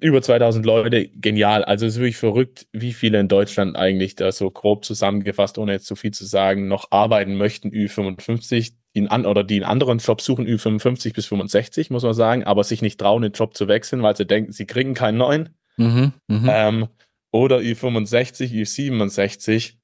Über 0.00 0.22
2000 0.22 0.64
Leute, 0.64 1.08
genial. 1.08 1.64
Also 1.64 1.84
es 1.86 1.94
ist 1.94 2.00
wirklich 2.00 2.16
verrückt, 2.16 2.66
wie 2.72 2.94
viele 2.94 3.20
in 3.20 3.28
Deutschland 3.28 3.76
eigentlich 3.76 4.14
da 4.14 4.32
so 4.32 4.50
grob 4.50 4.84
zusammengefasst, 4.84 5.58
ohne 5.58 5.72
jetzt 5.72 5.86
zu 5.86 5.96
viel 5.96 6.12
zu 6.12 6.24
sagen, 6.24 6.66
noch 6.66 6.90
arbeiten 6.90 7.36
möchten, 7.36 7.68
Ü55, 7.68 8.72
die 8.94 9.08
an, 9.08 9.26
oder 9.26 9.44
die 9.44 9.56
einen 9.56 9.70
anderen 9.70 9.98
Job 9.98 10.22
suchen, 10.22 10.46
Ü55 10.46 11.14
bis 11.14 11.26
65, 11.26 11.90
muss 11.90 12.04
man 12.04 12.14
sagen, 12.14 12.44
aber 12.44 12.64
sich 12.64 12.80
nicht 12.80 12.98
trauen, 12.98 13.22
den 13.22 13.32
Job 13.32 13.54
zu 13.54 13.68
wechseln, 13.68 14.02
weil 14.02 14.16
sie 14.16 14.26
denken, 14.26 14.52
sie 14.52 14.66
kriegen 14.66 14.94
keinen 14.94 15.18
neuen. 15.18 15.50
Mhm, 15.76 16.12
mh. 16.26 16.68
ähm, 16.68 16.88
oder 17.30 17.58
Ü65, 17.58 18.50
Ü67, 18.50 19.74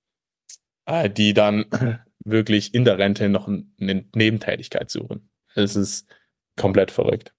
äh, 0.86 1.10
die 1.10 1.34
dann 1.34 1.66
wirklich 2.24 2.74
in 2.74 2.84
der 2.84 2.98
Rente 2.98 3.28
noch 3.28 3.46
eine 3.46 4.04
Nebentätigkeit 4.14 4.90
suchen. 4.90 5.28
Es 5.54 5.76
ist 5.76 6.06
komplett 6.56 6.90
verrückt. 6.90 7.34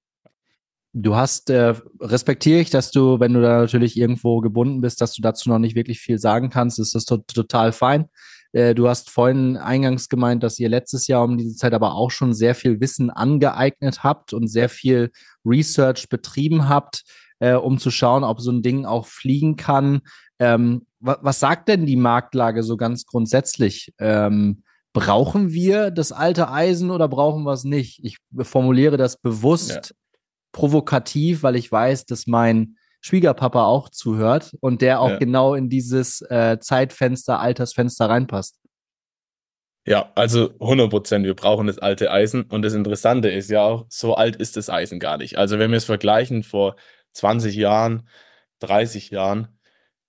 Du 0.94 1.16
hast, 1.16 1.50
äh, 1.50 1.76
respektiere 2.00 2.60
ich, 2.60 2.70
dass 2.70 2.92
du, 2.92 3.20
wenn 3.20 3.34
du 3.34 3.42
da 3.42 3.60
natürlich 3.60 3.96
irgendwo 3.96 4.40
gebunden 4.40 4.82
bist, 4.82 5.02
dass 5.02 5.14
du 5.14 5.22
dazu 5.22 5.50
noch 5.50 5.60
nicht 5.60 5.76
wirklich 5.76 6.00
viel 6.00 6.18
sagen 6.18 6.50
kannst, 6.50 6.80
ist 6.80 6.96
das 6.96 7.06
to 7.06 7.18
total 7.18 7.72
fein. 7.72 8.10
Äh, 8.54 8.74
du 8.74 8.88
hast 8.88 9.12
vorhin 9.12 9.56
eingangs 9.58 10.10
gemeint, 10.10 10.42
dass 10.42 10.60
ihr 10.60 10.70
letztes 10.70 11.08
Jahr 11.08 11.24
um 11.24 11.38
diese 11.38 11.56
Zeit 11.56 11.74
aber 11.74 11.94
auch 11.94 12.10
schon 12.10 12.34
sehr 12.34 12.56
viel 12.56 12.80
Wissen 12.82 13.12
angeeignet 13.12 14.04
habt 14.04 14.34
und 14.34 14.48
sehr 14.48 14.70
viel 14.70 15.12
Research 15.46 16.10
betrieben 16.10 16.68
habt 16.68 17.04
äh, 17.40 17.54
um 17.54 17.80
zu 17.80 17.92
schauen, 17.92 18.24
ob 18.24 18.40
so 18.42 18.52
ein 18.52 18.62
Ding 18.62 18.86
auch 18.86 19.06
fliegen 19.06 19.56
kann. 19.56 20.02
Ähm, 20.40 20.86
wa 21.00 21.18
was 21.22 21.40
sagt 21.40 21.68
denn 21.70 21.86
die 21.86 21.96
Marktlage 21.96 22.64
so 22.64 22.78
ganz 22.78 23.06
grundsätzlich? 23.06 23.94
Ähm, 24.00 24.64
brauchen 24.94 25.52
wir 25.52 25.92
das 25.92 26.12
alte 26.12 26.50
Eisen 26.50 26.92
oder 26.92 27.08
brauchen 27.08 27.44
wir 27.44 27.54
es 27.54 27.64
nicht? 27.64 28.04
Ich 28.04 28.18
formuliere 28.42 28.98
das 28.98 29.18
bewusst. 29.18 29.94
Provokativ, 30.60 31.42
weil 31.42 31.56
ich 31.56 31.72
weiß, 31.72 32.06
dass 32.06 32.28
mein 32.28 32.76
Schwiegerpapa 33.00 33.64
auch 33.64 33.88
zuhört 33.88 34.58
und 34.60 34.82
der 34.82 35.00
auch 35.00 35.12
ja. 35.12 35.18
genau 35.18 35.56
in 35.56 35.70
dieses 35.70 36.22
äh, 36.22 36.60
Zeitfenster, 36.60 37.40
Altersfenster 37.40 38.10
reinpasst. 38.10 38.60
Ja, 39.86 40.12
also 40.16 40.52
100 40.60 40.90
Prozent, 40.90 41.26
wir 41.26 41.34
brauchen 41.34 41.68
das 41.68 41.80
alte 41.80 42.12
Eisen. 42.12 42.44
Und 42.44 42.62
das 42.64 42.74
Interessante 42.74 43.30
ist 43.30 43.50
ja 43.50 43.62
auch, 43.62 43.86
so 43.88 44.16
alt 44.16 44.36
ist 44.36 44.58
das 44.58 44.70
Eisen 44.70 45.00
gar 45.00 45.18
nicht. 45.18 45.38
Also 45.38 45.60
wenn 45.60 45.72
wir 45.72 45.78
es 45.78 45.86
vergleichen 45.86 46.44
vor 46.44 46.76
20 47.14 47.56
Jahren, 47.56 48.10
30 48.60 49.12
Jahren, 49.12 49.59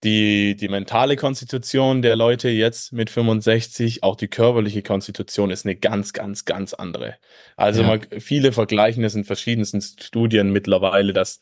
die, 0.03 0.57
die 0.57 0.69
mentale 0.69 1.17
Konstitution 1.17 2.01
der 2.01 2.17
Leute 2.17 2.49
jetzt 2.49 2.93
mit 2.93 3.11
65, 3.11 4.03
auch 4.03 4.17
die 4.17 4.29
körperliche 4.29 4.83
Konstitution 4.83 5.51
ist 5.51 5.67
eine 5.67 5.77
ganz, 5.77 6.13
ganz, 6.13 6.45
ganz 6.47 6.73
andere. 6.73 7.17
Also 7.57 7.83
ja. 7.83 7.89
man, 7.89 8.01
viele 8.19 8.53
vergleichen 8.53 9.05
es 9.05 9.15
in 9.15 9.25
verschiedensten 9.25 9.83
Studien 9.83 10.53
mittlerweile, 10.53 11.13
dass 11.13 11.41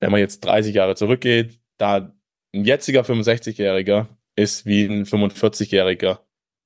wenn 0.00 0.10
man 0.10 0.20
jetzt 0.20 0.40
30 0.44 0.74
Jahre 0.74 0.94
zurückgeht, 0.94 1.60
da 1.76 2.14
ein 2.54 2.64
jetziger 2.64 3.02
65-Jähriger 3.02 4.06
ist 4.36 4.64
wie 4.64 4.84
ein 4.84 5.04
45-Jähriger 5.04 6.20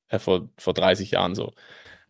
äh, 0.09 0.19
vor, 0.19 0.49
vor 0.57 0.75
30 0.75 1.11
Jahren 1.11 1.35
so. 1.35 1.53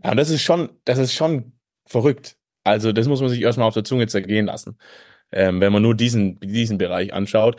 Ja, 0.02 0.10
und 0.10 0.18
das 0.18 0.28
ist 0.28 0.42
schon, 0.42 0.70
das 0.84 0.98
ist 0.98 1.14
schon 1.14 1.52
verrückt. 1.86 2.36
Also 2.64 2.92
das 2.92 3.08
muss 3.08 3.20
man 3.20 3.30
sich 3.30 3.40
erstmal 3.40 3.66
auf 3.66 3.74
der 3.74 3.84
Zunge 3.84 4.06
zergehen 4.06 4.46
lassen, 4.46 4.78
ähm, 5.32 5.60
wenn 5.60 5.72
man 5.72 5.82
nur 5.82 5.94
diesen, 5.94 6.38
diesen 6.40 6.78
Bereich 6.78 7.12
anschaut. 7.14 7.56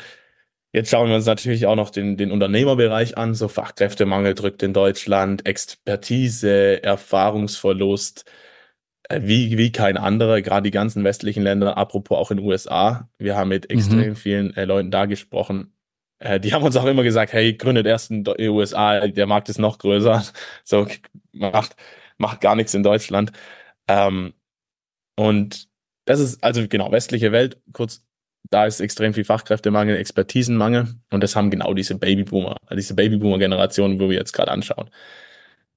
Jetzt 0.76 0.90
schauen 0.90 1.08
wir 1.08 1.16
uns 1.16 1.26
natürlich 1.26 1.68
auch 1.68 1.78
noch 1.78 1.90
den, 1.90 2.18
den 2.18 2.34
Unternehmerbereich 2.34 3.18
an. 3.18 3.34
So 3.34 3.48
Fachkräftemangel 3.48 4.34
drückt 4.34 4.62
in 4.62 4.74
Deutschland, 4.74 5.46
Expertise, 5.48 6.84
Erfahrungsverlust, 6.84 8.26
äh, 9.08 9.22
wie, 9.24 9.58
wie 9.58 9.72
kein 9.72 9.96
anderer, 9.96 10.42
gerade 10.42 10.64
die 10.64 10.72
ganzen 10.72 11.06
westlichen 11.06 11.44
Länder, 11.44 11.78
apropos 11.78 12.18
auch 12.18 12.30
in 12.30 12.38
den 12.38 12.46
USA. 12.46 13.10
Wir 13.18 13.38
haben 13.38 13.48
mit 13.48 13.70
mhm. 13.70 13.78
extrem 13.78 14.10
mhm. 14.10 14.16
vielen 14.18 14.58
äh, 14.58 14.66
Leuten 14.66 14.92
da 14.92 15.06
gesprochen. 15.06 15.74
Äh, 16.20 16.42
die 16.42 16.54
haben 16.54 16.64
uns 16.66 16.76
auch 16.76 16.84
immer 16.84 17.04
gesagt, 17.04 17.32
hey, 17.32 17.54
gründet 17.54 17.86
erst 17.86 18.12
in 18.12 18.26
den 18.26 18.50
USA, 18.50 19.08
der 19.08 19.28
Markt 19.28 19.48
ist 19.48 19.60
noch 19.60 19.78
größer. 19.78 20.26
So, 20.66 20.88
macht, 21.32 21.78
macht 22.18 22.42
gar 22.42 22.58
nichts 22.58 22.74
in 22.74 22.84
Deutschland. 22.84 23.32
Ähm, 23.88 24.34
und 25.16 25.70
das 26.04 26.20
ist 26.20 26.44
also 26.44 26.68
genau 26.68 26.92
westliche 26.92 27.32
Welt, 27.32 27.62
kurz 27.72 28.06
da 28.50 28.66
ist 28.66 28.80
extrem 28.80 29.14
viel 29.14 29.26
Fachkräftemangel, 29.26 29.98
Expertisenmangel 29.98 30.88
und 31.12 31.24
das 31.24 31.36
haben 31.36 31.50
genau 31.50 31.74
diese 31.74 31.96
Babyboomer, 31.98 32.58
diese 32.76 32.96
Babyboomer-Generation, 32.96 34.00
wo 34.00 34.10
wir 34.10 34.18
jetzt 34.18 34.34
gerade 34.34 34.52
anschauen. 34.52 34.90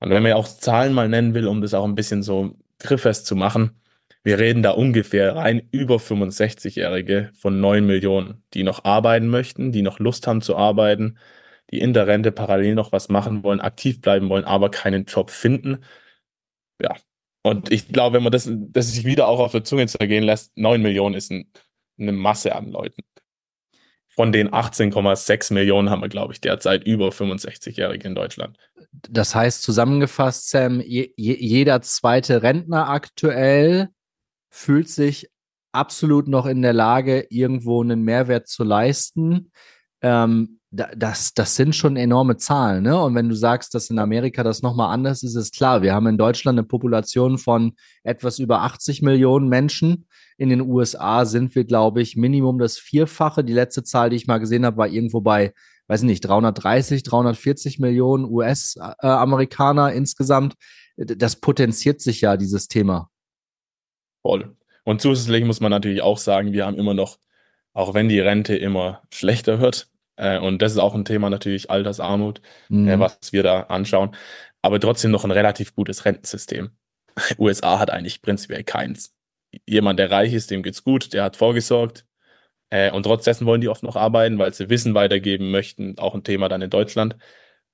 Und 0.00 0.10
wenn 0.10 0.22
man 0.22 0.32
auch 0.32 0.46
Zahlen 0.48 0.92
mal 0.92 1.08
nennen 1.08 1.34
will, 1.34 1.46
um 1.48 1.60
das 1.60 1.74
auch 1.74 1.84
ein 1.84 1.94
bisschen 1.94 2.22
so 2.22 2.56
grifffest 2.78 3.26
zu 3.26 3.36
machen, 3.36 3.80
wir 4.24 4.38
reden 4.38 4.62
da 4.62 4.72
ungefähr 4.72 5.36
rein 5.36 5.68
über 5.70 5.96
65-Jährige 5.96 7.30
von 7.34 7.60
9 7.60 7.86
Millionen, 7.86 8.42
die 8.54 8.62
noch 8.62 8.84
arbeiten 8.84 9.28
möchten, 9.28 9.72
die 9.72 9.82
noch 9.82 9.98
Lust 9.98 10.26
haben 10.26 10.42
zu 10.42 10.56
arbeiten, 10.56 11.18
die 11.70 11.78
in 11.78 11.92
der 11.94 12.06
Rente 12.06 12.32
parallel 12.32 12.74
noch 12.74 12.92
was 12.92 13.08
machen 13.08 13.42
wollen, 13.42 13.60
aktiv 13.60 14.00
bleiben 14.00 14.28
wollen, 14.28 14.44
aber 14.44 14.70
keinen 14.70 15.04
Job 15.06 15.30
finden. 15.30 15.78
Ja. 16.82 16.96
Und 17.42 17.72
ich 17.72 17.88
glaube, 17.88 18.16
wenn 18.16 18.22
man 18.22 18.32
das, 18.32 18.50
das 18.52 18.92
sich 18.92 19.04
wieder 19.04 19.28
auch 19.28 19.40
auf 19.40 19.52
der 19.52 19.64
Zunge 19.64 19.86
zergehen 19.86 20.24
lässt, 20.24 20.56
9 20.56 20.82
Millionen 20.82 21.14
ist 21.14 21.30
ein 21.30 21.50
eine 21.98 22.12
Masse 22.12 22.54
an 22.54 22.70
Leuten. 22.70 23.02
Von 24.08 24.32
den 24.32 24.50
18,6 24.50 25.52
Millionen 25.52 25.90
haben 25.90 26.02
wir, 26.02 26.08
glaube 26.08 26.32
ich, 26.32 26.40
derzeit 26.40 26.84
über 26.84 27.10
65-Jährige 27.10 28.08
in 28.08 28.16
Deutschland. 28.16 28.58
Das 29.08 29.34
heißt 29.34 29.62
zusammengefasst, 29.62 30.50
Sam, 30.50 30.80
je, 30.80 31.12
jeder 31.16 31.82
zweite 31.82 32.42
Rentner 32.42 32.88
aktuell 32.88 33.90
fühlt 34.50 34.88
sich 34.88 35.30
absolut 35.72 36.26
noch 36.26 36.46
in 36.46 36.62
der 36.62 36.72
Lage, 36.72 37.26
irgendwo 37.30 37.80
einen 37.80 38.02
Mehrwert 38.02 38.48
zu 38.48 38.64
leisten. 38.64 39.52
Ähm, 40.00 40.58
das, 40.70 41.32
das 41.32 41.56
sind 41.56 41.74
schon 41.74 41.96
enorme 41.96 42.36
Zahlen, 42.36 42.82
ne? 42.82 43.00
Und 43.00 43.14
wenn 43.14 43.28
du 43.28 43.34
sagst, 43.34 43.74
dass 43.74 43.88
in 43.88 43.98
Amerika 43.98 44.42
das 44.42 44.60
nochmal 44.60 44.92
anders 44.92 45.22
ist, 45.22 45.34
ist 45.34 45.54
klar. 45.54 45.80
Wir 45.82 45.94
haben 45.94 46.06
in 46.06 46.18
Deutschland 46.18 46.58
eine 46.58 46.66
Population 46.66 47.38
von 47.38 47.72
etwas 48.02 48.38
über 48.38 48.62
80 48.62 49.00
Millionen 49.00 49.48
Menschen. 49.48 50.06
In 50.38 50.48
den 50.48 50.62
USA 50.62 51.24
sind 51.24 51.54
wir, 51.54 51.64
glaube 51.64 52.00
ich, 52.00 52.16
Minimum 52.16 52.58
das 52.58 52.78
Vierfache. 52.78 53.44
Die 53.44 53.52
letzte 53.52 53.82
Zahl, 53.82 54.10
die 54.10 54.16
ich 54.16 54.26
mal 54.26 54.38
gesehen 54.38 54.64
habe, 54.64 54.76
war 54.76 54.86
irgendwo 54.86 55.20
bei, 55.20 55.52
weiß 55.88 56.02
nicht, 56.02 56.20
330, 56.20 57.02
340 57.02 57.80
Millionen 57.80 58.24
US-Amerikaner 58.24 59.92
insgesamt. 59.92 60.54
Das 60.96 61.36
potenziert 61.36 62.00
sich 62.00 62.20
ja, 62.20 62.36
dieses 62.36 62.68
Thema. 62.68 63.10
Voll. 64.22 64.56
Und 64.84 65.02
zusätzlich 65.02 65.44
muss 65.44 65.60
man 65.60 65.70
natürlich 65.70 66.02
auch 66.02 66.18
sagen, 66.18 66.52
wir 66.52 66.64
haben 66.64 66.76
immer 66.76 66.94
noch, 66.94 67.18
auch 67.72 67.92
wenn 67.92 68.08
die 68.08 68.20
Rente 68.20 68.56
immer 68.56 69.02
schlechter 69.10 69.60
wird, 69.60 69.90
äh, 70.18 70.38
und 70.38 70.60
das 70.60 70.72
ist 70.72 70.78
auch 70.78 70.94
ein 70.94 71.04
Thema 71.04 71.30
natürlich 71.30 71.70
Altersarmut, 71.70 72.40
äh, 72.70 72.74
mhm. 72.74 72.88
äh, 72.88 72.98
was 72.98 73.32
wir 73.32 73.42
da 73.42 73.62
anschauen. 73.62 74.14
Aber 74.62 74.80
trotzdem 74.80 75.10
noch 75.10 75.24
ein 75.24 75.30
relativ 75.30 75.74
gutes 75.74 76.04
Rentensystem. 76.04 76.70
USA 77.38 77.78
hat 77.78 77.90
eigentlich 77.90 78.20
prinzipiell 78.20 78.64
keins. 78.64 79.14
Jemand, 79.66 79.98
der 79.98 80.10
reich 80.10 80.32
ist, 80.32 80.50
dem 80.50 80.62
geht's 80.62 80.84
gut, 80.84 81.12
der 81.12 81.24
hat 81.24 81.36
vorgesorgt. 81.36 82.06
Äh, 82.70 82.90
und 82.92 83.04
trotz 83.04 83.24
dessen 83.24 83.46
wollen 83.46 83.60
die 83.60 83.68
oft 83.68 83.82
noch 83.82 83.96
arbeiten, 83.96 84.38
weil 84.38 84.52
sie 84.52 84.68
Wissen 84.68 84.94
weitergeben 84.94 85.50
möchten. 85.50 85.98
Auch 85.98 86.14
ein 86.14 86.24
Thema 86.24 86.48
dann 86.48 86.62
in 86.62 86.70
Deutschland. 86.70 87.16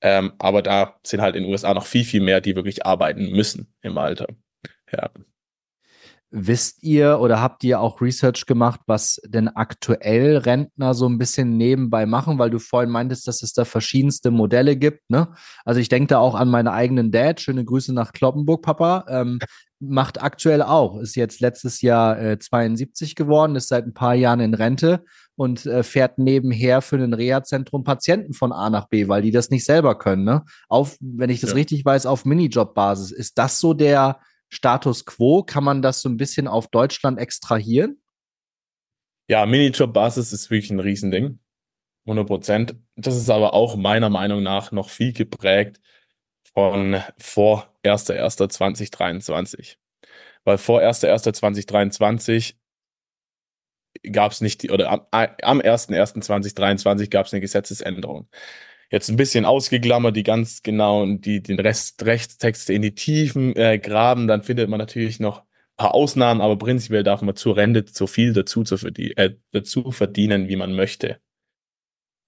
Ähm, 0.01 0.33
aber 0.39 0.63
da 0.63 0.97
sind 1.03 1.21
halt 1.21 1.35
in 1.37 1.45
den 1.45 1.53
USA 1.53 1.75
noch 1.75 1.87
viel, 1.87 2.05
viel 2.05 2.21
mehr, 2.21 2.41
die 2.41 2.57
wirklich 2.57 2.87
arbeiten 2.87 3.31
müssen 3.31 3.73
im 3.83 3.99
Alter. 3.99 4.27
Ja. 4.93 5.11
Wisst 6.37 6.83
ihr 6.83 7.21
oder 7.21 7.41
habt 7.41 7.63
ihr 7.63 7.79
auch 7.79 8.01
Research 8.01 8.45
gemacht, 8.47 8.81
was 8.87 9.21
denn 9.25 9.47
aktuell 9.47 10.37
Rentner 10.39 10.93
so 10.93 11.09
ein 11.09 11.17
bisschen 11.17 11.57
nebenbei 11.57 12.07
machen, 12.07 12.41
weil 12.41 12.51
du 12.51 12.59
vorhin 12.59 12.91
meintest, 12.91 13.29
dass 13.29 13.45
es 13.45 13.53
da 13.53 13.65
verschiedenste 13.65 14.33
Modelle 14.33 14.77
gibt, 14.77 15.09
ne? 15.09 15.33
Also 15.65 15.79
ich 15.79 15.89
denke 15.89 16.09
da 16.09 16.19
auch 16.19 16.35
an 16.35 16.51
meinen 16.51 16.67
eigenen 16.67 17.13
Dad, 17.13 17.41
schöne 17.41 17.65
Grüße 17.65 17.95
nach 17.95 18.13
Kloppenburg, 18.13 18.63
Papa, 18.63 19.05
ähm, 19.09 19.39
macht 19.89 20.23
aktuell 20.23 20.63
auch, 20.63 20.99
ist 20.99 21.17
jetzt 21.17 21.41
letztes 21.41 21.83
Jahr 21.83 22.21
äh, 22.21 22.39
72 22.39 23.15
geworden, 23.15 23.57
ist 23.57 23.69
seit 23.69 23.87
ein 23.87 23.95
paar 23.95 24.15
Jahren 24.15 24.41
in 24.41 24.55
Rente 24.55 25.05
und 25.37 25.67
äh, 25.67 25.83
fährt 25.83 26.19
nebenher 26.19 26.83
für 26.83 26.97
ein 26.97 27.13
Reha-Zentrum 27.13 27.85
Patienten 27.85 28.35
von 28.35 28.53
A 28.53 28.71
nach 28.71 28.89
B, 28.89 29.09
weil 29.09 29.23
die 29.23 29.31
das 29.31 29.51
nicht 29.51 29.65
selber 29.65 29.99
können, 29.99 30.25
ne? 30.25 30.45
Auf, 30.69 30.97
wenn 31.01 31.31
ich 31.31 31.41
das 31.41 31.51
ja. 31.51 31.57
richtig 31.57 31.85
weiß, 31.85 32.07
auf 32.07 32.25
Minijob-Basis. 32.25 33.11
Ist 33.11 33.39
das 33.39 33.59
so 33.59 33.75
der 33.75 34.21
Status 34.49 35.05
quo? 35.05 35.43
Kann 35.43 35.65
man 35.65 35.83
das 35.83 36.01
so 36.03 36.09
ein 36.09 36.17
bisschen 36.17 36.47
auf 36.47 36.69
Deutschland 36.69 37.19
extrahieren? 37.19 38.01
Ja, 39.29 39.47
Minijob-Basis 39.47 40.33
ist 40.33 40.51
wirklich 40.51 40.71
ein 40.71 40.81
Riesending. 40.81 41.39
100 42.07 42.27
Prozent. 42.27 42.77
Das 42.97 43.17
ist 43.17 43.31
aber 43.31 43.55
auch 43.55 43.77
meiner 43.77 44.11
Meinung 44.11 44.43
nach 44.43 44.73
noch 44.73 44.91
viel 44.91 45.13
geprägt 45.13 45.81
von 46.55 47.03
vor 47.19 47.74
1.1.2023. 47.85 49.77
Weil 50.45 50.59
vor 50.59 50.81
1.1.2023 50.81 52.55
gab 54.13 54.33
es 54.33 54.41
nicht 54.41 54.63
die, 54.63 54.71
oder 54.71 54.91
am, 54.91 55.03
am 55.11 55.61
1.1.2023 55.61 57.09
gab 57.11 57.27
es 57.27 57.33
eine 57.33 57.41
Gesetzesänderung 57.41 58.29
jetzt 58.95 59.09
ein 59.09 59.17
bisschen 59.17 59.45
ausgeklammert, 59.45 60.17
die 60.17 60.23
ganz 60.23 60.63
genau 60.63 61.05
die, 61.07 61.43
den 61.43 61.59
Rest 61.59 62.05
Rechtstexte 62.05 62.73
in 62.73 62.83
die 62.83 62.95
Tiefen 62.95 63.55
äh, 63.57 63.79
graben, 63.79 64.29
dann 64.29 64.43
findet 64.43 64.69
man 64.69 64.79
natürlich 64.79 65.21
noch 65.21 65.41
ein 65.41 65.45
paar 65.77 65.95
Ausnahmen, 65.95 66.41
aber 66.41 66.57
prinzipiell 66.57 67.03
darf 67.03 67.21
man 67.21 67.35
zur 67.35 67.57
Rente 67.57 67.85
so 67.91 68.07
viel 68.07 68.33
dazu, 68.33 68.63
zu 68.63 68.77
verdien 68.77 69.17
äh, 69.17 69.35
dazu 69.51 69.91
verdienen, 69.91 70.49
wie 70.49 70.57
man 70.57 70.75
möchte. 70.75 71.19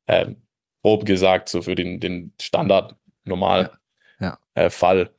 Ähm, 0.08 0.42
grob 0.82 1.06
gesagt, 1.06 1.48
so 1.48 1.62
für 1.62 1.76
den, 1.76 2.00
den 2.00 2.32
Standard 2.40 2.96
normal 3.24 3.78
ja. 4.18 4.38
Ja. 4.54 4.64
Äh, 4.64 4.70
Fall. 4.70 5.10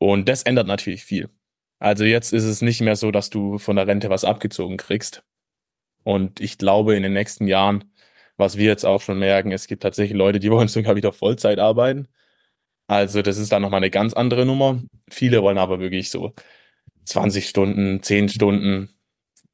Und 0.00 0.28
das 0.28 0.42
ändert 0.42 0.66
natürlich 0.66 1.04
viel. 1.04 1.30
Also 1.78 2.04
jetzt 2.04 2.32
ist 2.32 2.44
es 2.44 2.62
nicht 2.62 2.80
mehr 2.80 2.96
so, 2.96 3.12
dass 3.12 3.30
du 3.30 3.58
von 3.58 3.76
der 3.76 3.86
Rente 3.86 4.10
was 4.10 4.24
abgezogen 4.24 4.76
kriegst. 4.78 5.22
Und 6.02 6.40
ich 6.40 6.58
glaube, 6.58 6.96
in 6.96 7.04
den 7.04 7.12
nächsten 7.12 7.46
Jahren 7.46 7.90
was 8.40 8.56
wir 8.56 8.66
jetzt 8.66 8.84
auch 8.84 9.00
schon 9.00 9.20
merken, 9.20 9.52
es 9.52 9.68
gibt 9.68 9.82
tatsächlich 9.84 10.16
Leute, 10.18 10.40
die 10.40 10.50
wollen 10.50 10.66
sogar 10.66 10.96
wieder 10.96 11.12
Vollzeit 11.12 11.60
arbeiten. 11.60 12.08
Also 12.88 13.22
das 13.22 13.38
ist 13.38 13.52
dann 13.52 13.62
nochmal 13.62 13.78
eine 13.78 13.90
ganz 13.90 14.14
andere 14.14 14.44
Nummer. 14.44 14.82
Viele 15.08 15.42
wollen 15.42 15.58
aber 15.58 15.78
wirklich 15.78 16.10
so 16.10 16.34
20 17.04 17.48
Stunden, 17.48 18.02
10 18.02 18.28
Stunden 18.30 18.90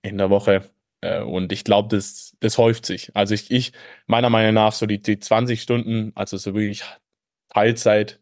in 0.03 0.17
der 0.19 0.31
Woche. 0.31 0.71
Äh, 1.03 1.21
und 1.23 1.53
ich 1.53 1.65
glaube, 1.65 1.95
das, 1.95 2.35
das 2.41 2.57
häuft 2.59 2.87
sich. 2.87 3.11
Also 3.15 3.35
ich, 3.35 3.50
ich, 3.50 3.73
meiner 4.07 4.31
Meinung 4.31 4.55
nach, 4.55 4.73
so 4.73 4.87
die, 4.87 5.03
die 5.03 5.19
20 5.19 5.61
Stunden, 5.61 6.12
also 6.15 6.38
so 6.38 6.55
wirklich 6.55 6.83
Teilzeit, 7.50 8.21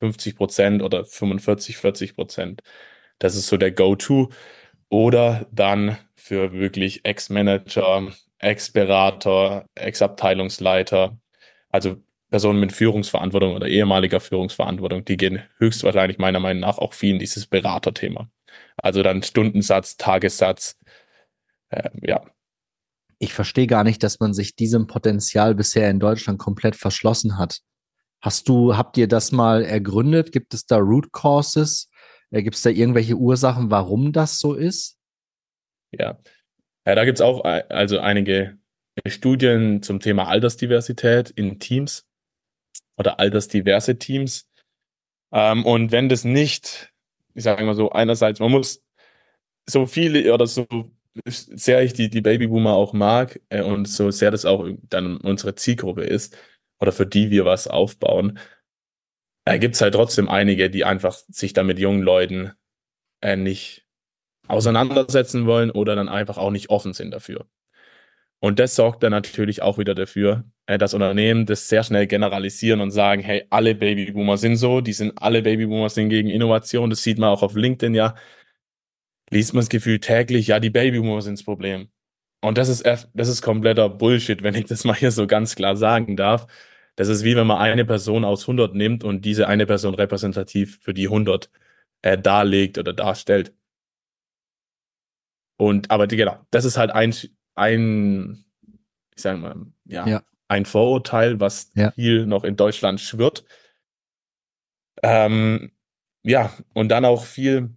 50 0.00 0.36
Prozent 0.36 0.82
oder 0.82 1.04
45, 1.04 1.76
40 1.76 2.14
Prozent, 2.14 2.62
das 3.18 3.34
ist 3.34 3.48
so 3.48 3.56
der 3.56 3.72
Go-To. 3.72 4.30
Oder 4.90 5.46
dann 5.52 5.98
für 6.14 6.52
wirklich 6.52 7.04
Ex-Manager, 7.04 8.12
Ex-Berater, 8.38 9.66
Ex-Abteilungsleiter, 9.74 11.18
also 11.70 11.96
Personen 12.30 12.60
mit 12.60 12.72
Führungsverantwortung 12.72 13.54
oder 13.54 13.66
ehemaliger 13.66 14.20
Führungsverantwortung, 14.20 15.04
die 15.04 15.16
gehen 15.16 15.42
höchstwahrscheinlich 15.58 16.18
meiner 16.18 16.40
Meinung 16.40 16.60
nach 16.60 16.78
auch 16.78 16.92
viel 16.92 17.12
in 17.14 17.18
dieses 17.18 17.46
Beraterthema. 17.46 18.30
Also 18.76 19.02
dann 19.02 19.22
Stundensatz, 19.22 19.96
Tagessatz, 19.96 20.78
äh, 21.70 21.90
ja. 22.02 22.22
Ich 23.18 23.34
verstehe 23.34 23.66
gar 23.66 23.82
nicht, 23.82 24.02
dass 24.02 24.20
man 24.20 24.32
sich 24.32 24.54
diesem 24.54 24.86
Potenzial 24.86 25.54
bisher 25.54 25.90
in 25.90 25.98
Deutschland 25.98 26.38
komplett 26.38 26.76
verschlossen 26.76 27.36
hat. 27.36 27.60
Hast 28.20 28.48
du, 28.48 28.76
habt 28.76 28.96
ihr 28.96 29.08
das 29.08 29.32
mal 29.32 29.64
ergründet? 29.64 30.32
Gibt 30.32 30.54
es 30.54 30.66
da 30.66 30.78
Root 30.78 31.12
Causes? 31.12 31.88
Äh, 32.30 32.42
Gibt 32.42 32.56
es 32.56 32.62
da 32.62 32.70
irgendwelche 32.70 33.14
Ursachen, 33.14 33.70
warum 33.70 34.12
das 34.12 34.38
so 34.38 34.54
ist? 34.54 34.96
Ja, 35.92 36.18
ja, 36.86 36.94
da 36.94 37.04
gibt's 37.04 37.20
auch 37.20 37.44
äh, 37.44 37.64
also 37.68 37.98
einige 37.98 38.58
Studien 39.06 39.82
zum 39.82 40.00
Thema 40.00 40.28
Altersdiversität 40.28 41.30
in 41.30 41.58
Teams 41.58 42.06
oder 42.96 43.20
altersdiverse 43.20 43.98
Teams. 43.98 44.48
Ähm, 45.32 45.64
und 45.64 45.92
wenn 45.92 46.08
das 46.08 46.24
nicht, 46.24 46.92
ich 47.34 47.44
sage 47.44 47.64
mal 47.64 47.74
so, 47.74 47.90
einerseits, 47.90 48.40
man 48.40 48.50
muss 48.50 48.82
so 49.66 49.86
viele 49.86 50.32
oder 50.32 50.46
so 50.46 50.66
sehr 51.26 51.82
ich 51.82 51.92
die, 51.92 52.10
die 52.10 52.20
Babyboomer 52.20 52.72
auch 52.72 52.92
mag 52.92 53.40
äh, 53.50 53.62
und 53.62 53.86
so 53.86 54.10
sehr 54.10 54.30
das 54.30 54.44
auch 54.44 54.66
dann 54.88 55.18
unsere 55.18 55.54
Zielgruppe 55.54 56.04
ist 56.04 56.36
oder 56.80 56.92
für 56.92 57.06
die 57.06 57.30
wir 57.30 57.44
was 57.44 57.68
aufbauen, 57.68 58.38
äh, 59.44 59.58
gibt 59.58 59.74
es 59.74 59.80
halt 59.80 59.94
trotzdem 59.94 60.28
einige, 60.28 60.70
die 60.70 60.84
einfach 60.84 61.14
sich 61.28 61.52
da 61.52 61.62
mit 61.62 61.78
jungen 61.78 62.02
Leuten 62.02 62.52
äh, 63.20 63.36
nicht 63.36 63.86
auseinandersetzen 64.48 65.46
wollen 65.46 65.70
oder 65.70 65.96
dann 65.96 66.08
einfach 66.08 66.38
auch 66.38 66.50
nicht 66.50 66.70
offen 66.70 66.92
sind 66.94 67.10
dafür. 67.12 67.46
Und 68.40 68.60
das 68.60 68.76
sorgt 68.76 69.02
dann 69.02 69.10
natürlich 69.10 69.62
auch 69.62 69.78
wieder 69.78 69.94
dafür, 69.94 70.44
äh, 70.66 70.78
dass 70.78 70.94
Unternehmen 70.94 71.46
das 71.46 71.68
sehr 71.68 71.82
schnell 71.82 72.06
generalisieren 72.06 72.80
und 72.80 72.90
sagen, 72.92 73.22
hey, 73.22 73.46
alle 73.50 73.74
Babyboomer 73.74 74.36
sind 74.36 74.56
so, 74.56 74.80
die 74.80 74.92
sind 74.92 75.20
alle 75.20 75.42
Babyboomer 75.42 75.88
sind 75.90 76.08
gegen 76.10 76.30
Innovation. 76.30 76.90
Das 76.90 77.02
sieht 77.02 77.18
man 77.18 77.30
auch 77.30 77.42
auf 77.42 77.56
LinkedIn 77.56 77.94
ja. 77.94 78.14
Liest 79.30 79.54
man 79.54 79.60
das 79.60 79.68
Gefühl 79.68 80.00
täglich, 80.00 80.48
ja, 80.48 80.60
die 80.60 80.70
Babyboomer 80.70 81.20
sind 81.22 81.38
das 81.38 81.44
Problem. 81.44 81.90
Und 82.40 82.56
das 82.56 82.68
ist, 82.68 82.84
das 82.84 83.28
ist 83.28 83.42
kompletter 83.42 83.88
Bullshit, 83.88 84.42
wenn 84.42 84.54
ich 84.54 84.66
das 84.66 84.84
mal 84.84 84.94
hier 84.94 85.10
so 85.10 85.26
ganz 85.26 85.56
klar 85.56 85.76
sagen 85.76 86.16
darf. 86.16 86.46
Das 86.96 87.08
ist 87.08 87.24
wie 87.24 87.36
wenn 87.36 87.46
man 87.46 87.58
eine 87.58 87.84
Person 87.84 88.24
aus 88.24 88.42
100 88.42 88.74
nimmt 88.74 89.04
und 89.04 89.24
diese 89.24 89.48
eine 89.48 89.66
Person 89.66 89.94
repräsentativ 89.94 90.80
für 90.82 90.94
die 90.94 91.06
100 91.06 91.50
äh, 92.02 92.18
darlegt 92.18 92.78
oder 92.78 92.92
darstellt. 92.92 93.54
Und, 95.56 95.90
aber 95.90 96.06
genau, 96.06 96.38
das 96.50 96.64
ist 96.64 96.76
halt 96.76 96.90
ein, 96.90 97.14
ein, 97.54 98.44
ich 99.14 99.22
sage 99.22 99.38
mal, 99.38 99.56
ja, 99.84 100.06
ja, 100.06 100.22
ein 100.48 100.64
Vorurteil, 100.64 101.40
was 101.40 101.70
ja. 101.74 101.90
viel 101.92 102.26
noch 102.26 102.44
in 102.44 102.56
Deutschland 102.56 103.00
schwirrt. 103.00 103.44
Ähm, 105.02 105.72
ja, 106.22 106.52
und 106.74 106.88
dann 106.88 107.04
auch 107.04 107.24
viel, 107.24 107.76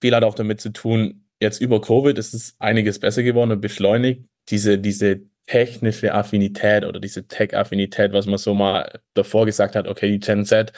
viel 0.00 0.14
hat 0.14 0.24
auch 0.24 0.34
damit 0.34 0.60
zu 0.60 0.72
tun, 0.72 1.23
jetzt 1.40 1.60
über 1.60 1.80
Covid 1.80 2.18
ist 2.18 2.34
es 2.34 2.56
einiges 2.58 2.98
besser 2.98 3.22
geworden 3.22 3.52
und 3.52 3.60
beschleunigt. 3.60 4.24
Diese, 4.48 4.78
diese 4.78 5.22
technische 5.46 6.14
Affinität 6.14 6.84
oder 6.84 7.00
diese 7.00 7.26
Tech-Affinität, 7.26 8.12
was 8.12 8.26
man 8.26 8.38
so 8.38 8.54
mal 8.54 9.00
davor 9.14 9.46
gesagt 9.46 9.76
hat, 9.76 9.88
okay, 9.88 10.10
die 10.10 10.20
Gen 10.20 10.44
Z, 10.44 10.72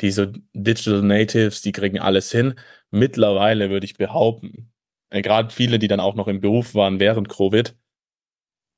die 0.00 0.10
so 0.10 0.26
Digital 0.52 1.02
Natives, 1.02 1.62
die 1.62 1.72
kriegen 1.72 1.98
alles 2.00 2.30
hin. 2.30 2.54
Mittlerweile 2.90 3.70
würde 3.70 3.86
ich 3.86 3.96
behaupten, 3.96 4.72
äh, 5.10 5.22
gerade 5.22 5.50
viele, 5.52 5.78
die 5.78 5.88
dann 5.88 6.00
auch 6.00 6.14
noch 6.14 6.28
im 6.28 6.40
Beruf 6.40 6.74
waren 6.74 7.00
während 7.00 7.28
Covid, 7.28 7.74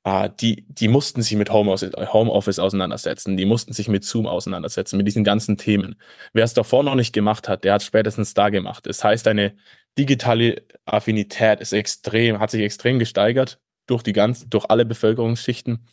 äh, 0.03 0.29
die, 0.39 0.65
die 0.69 0.87
mussten 0.87 1.21
sich 1.21 1.35
mit 1.37 1.51
Homeoffice, 1.51 2.59
auseinandersetzen, 2.59 3.37
die 3.37 3.45
mussten 3.45 3.73
sich 3.73 3.89
mit 3.89 4.03
Zoom 4.03 4.27
auseinandersetzen, 4.27 4.97
mit 4.97 5.07
diesen 5.07 5.23
ganzen 5.23 5.57
Themen. 5.57 5.95
Wer 6.33 6.45
es 6.45 6.53
davor 6.53 6.83
noch 6.83 6.95
nicht 6.95 7.13
gemacht 7.13 7.49
hat, 7.49 7.63
der 7.63 7.73
hat 7.73 7.83
spätestens 7.83 8.33
da 8.33 8.49
gemacht. 8.49 8.85
Das 8.85 9.03
heißt, 9.03 9.27
eine 9.27 9.55
digitale 9.97 10.63
Affinität 10.85 11.59
ist 11.59 11.73
extrem, 11.73 12.39
hat 12.39 12.51
sich 12.51 12.61
extrem 12.61 12.99
gesteigert 12.99 13.59
durch 13.87 14.03
die 14.03 14.13
ganzen, 14.13 14.49
durch 14.49 14.65
alle 14.69 14.85
Bevölkerungsschichten. 14.85 15.87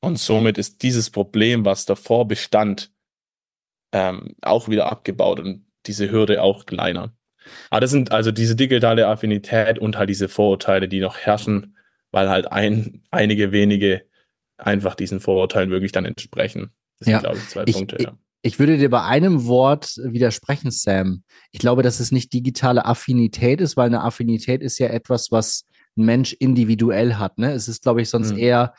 Und 0.00 0.18
somit 0.18 0.58
ist 0.58 0.82
dieses 0.82 1.10
Problem, 1.10 1.64
was 1.64 1.86
davor 1.86 2.28
bestand, 2.28 2.92
ähm, 3.92 4.34
auch 4.42 4.68
wieder 4.68 4.90
abgebaut 4.90 5.40
und 5.40 5.66
diese 5.86 6.10
Hürde 6.10 6.42
auch 6.42 6.66
kleiner. 6.66 7.14
Aber 7.70 7.80
das 7.80 7.90
sind 7.90 8.12
also 8.12 8.32
diese 8.32 8.56
digitale 8.56 9.06
Affinität 9.06 9.78
und 9.78 9.96
halt 9.96 10.10
diese 10.10 10.28
Vorurteile, 10.28 10.88
die 10.88 11.00
noch 11.00 11.16
herrschen, 11.16 11.76
weil 12.10 12.28
halt 12.28 12.50
ein, 12.50 13.02
einige 13.10 13.52
wenige 13.52 14.04
einfach 14.58 14.94
diesen 14.94 15.20
Vorurteilen 15.20 15.70
wirklich 15.70 15.92
dann 15.92 16.04
entsprechen. 16.04 16.72
Das 16.98 17.08
ja. 17.08 17.14
sind, 17.14 17.22
glaube 17.24 17.38
ich, 17.38 17.48
zwei 17.48 17.64
ich, 17.66 17.76
Punkte. 17.76 18.02
Ja. 18.02 18.18
Ich 18.42 18.58
würde 18.58 18.78
dir 18.78 18.90
bei 18.90 19.02
einem 19.02 19.46
Wort 19.46 19.96
widersprechen, 19.96 20.70
Sam. 20.70 21.22
Ich 21.50 21.58
glaube, 21.58 21.82
dass 21.82 22.00
es 22.00 22.12
nicht 22.12 22.32
digitale 22.32 22.84
Affinität 22.84 23.60
ist, 23.60 23.76
weil 23.76 23.86
eine 23.86 24.02
Affinität 24.02 24.62
ist 24.62 24.78
ja 24.78 24.88
etwas, 24.88 25.32
was 25.32 25.64
ein 25.96 26.04
Mensch 26.04 26.32
individuell 26.34 27.14
hat. 27.14 27.38
Ne? 27.38 27.52
Es 27.52 27.66
ist, 27.66 27.82
glaube 27.82 28.02
ich, 28.02 28.10
sonst 28.10 28.32
mhm. 28.32 28.38
eher 28.38 28.74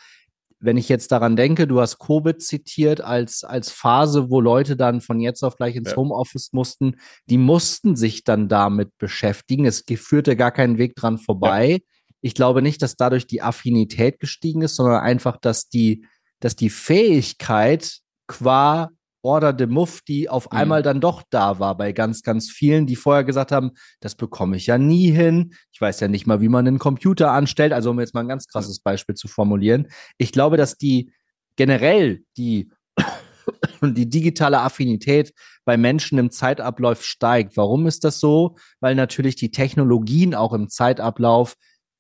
wenn 0.60 0.78
ich 0.78 0.90
jetzt 0.90 1.12
daran 1.12 1.36
denke, 1.36 1.68
du 1.68 1.80
hast 1.80 2.00
Covid 2.00 2.42
zitiert 2.42 3.02
als, 3.02 3.44
als 3.44 3.72
Phase, 3.72 4.30
wo 4.30 4.42
Leute 4.42 4.76
dann 4.76 5.02
von 5.02 5.20
jetzt 5.20 5.44
auf 5.44 5.56
gleich 5.56 5.76
ins 5.76 5.92
ja. 5.92 5.96
Homeoffice 5.98 6.52
mussten, 6.52 6.96
die 7.30 7.38
mussten 7.38 7.96
sich 7.96 8.24
dann 8.24 8.48
damit 8.48 8.98
beschäftigen. 8.98 9.66
Es 9.66 9.84
führte 9.96 10.36
gar 10.36 10.52
keinen 10.52 10.78
Weg 10.78 10.96
dran 10.96 11.20
vorbei. 11.20 11.72
Ja. 11.72 11.78
Ich 12.22 12.34
glaube 12.34 12.62
nicht, 12.62 12.82
dass 12.82 12.96
dadurch 12.96 13.28
die 13.28 13.42
Affinität 13.42 14.20
gestiegen 14.20 14.64
ist, 14.64 14.76
sondern 14.76 15.02
einfach, 15.02 15.38
dass 15.38 15.70
die, 15.70 16.06
dass 16.40 16.56
die 16.56 16.72
Fähigkeit 16.72 18.00
qua 18.26 18.90
Order 19.22 19.54
de 19.54 19.68
Mufti 19.68 20.30
auf 20.30 20.50
mhm. 20.52 20.58
einmal 20.58 20.84
dann 20.84 21.02
doch 21.02 21.24
da 21.30 21.60
war 21.60 21.76
bei 21.78 21.92
ganz, 21.92 22.22
ganz 22.22 22.50
vielen, 22.50 22.86
die 22.86 22.96
vorher 22.96 23.24
gesagt 23.24 23.52
haben, 23.52 23.72
das 24.00 24.16
bekomme 24.16 24.58
ich 24.58 24.68
ja 24.68 24.78
nie 24.78 25.12
hin. 25.12 25.54
Ich 25.72 25.82
weiß 25.82 26.00
ja 26.00 26.08
nicht 26.08 26.28
mal, 26.28 26.42
wie 26.42 26.50
man 26.50 26.68
einen 26.68 26.80
Computer 26.80 27.32
anstellt. 27.32 27.74
Also 27.74 27.92
um 27.92 28.00
jetzt 28.00 28.14
mal 28.14 28.22
ein 28.22 28.28
ganz 28.28 28.48
krasses 28.48 28.80
Beispiel 28.80 29.16
zu 29.16 29.28
formulieren. 29.28 29.88
Ich 30.18 30.32
glaube, 30.32 30.58
dass 30.58 30.78
die 30.78 31.12
generell 31.56 32.24
die 32.38 32.72
die 33.82 34.10
digitale 34.10 34.60
Affinität 34.60 35.34
bei 35.66 35.78
Menschen 35.78 36.18
im 36.18 36.32
Zeitablauf 36.32 37.04
steigt. 37.04 37.58
Warum 37.58 37.88
ist 37.88 38.04
das 38.04 38.20
so? 38.20 38.56
Weil 38.80 38.96
natürlich 38.96 39.36
die 39.36 39.52
Technologien 39.52 40.36
auch 40.36 40.54
im 40.54 40.70
Zeitablauf 40.70 41.56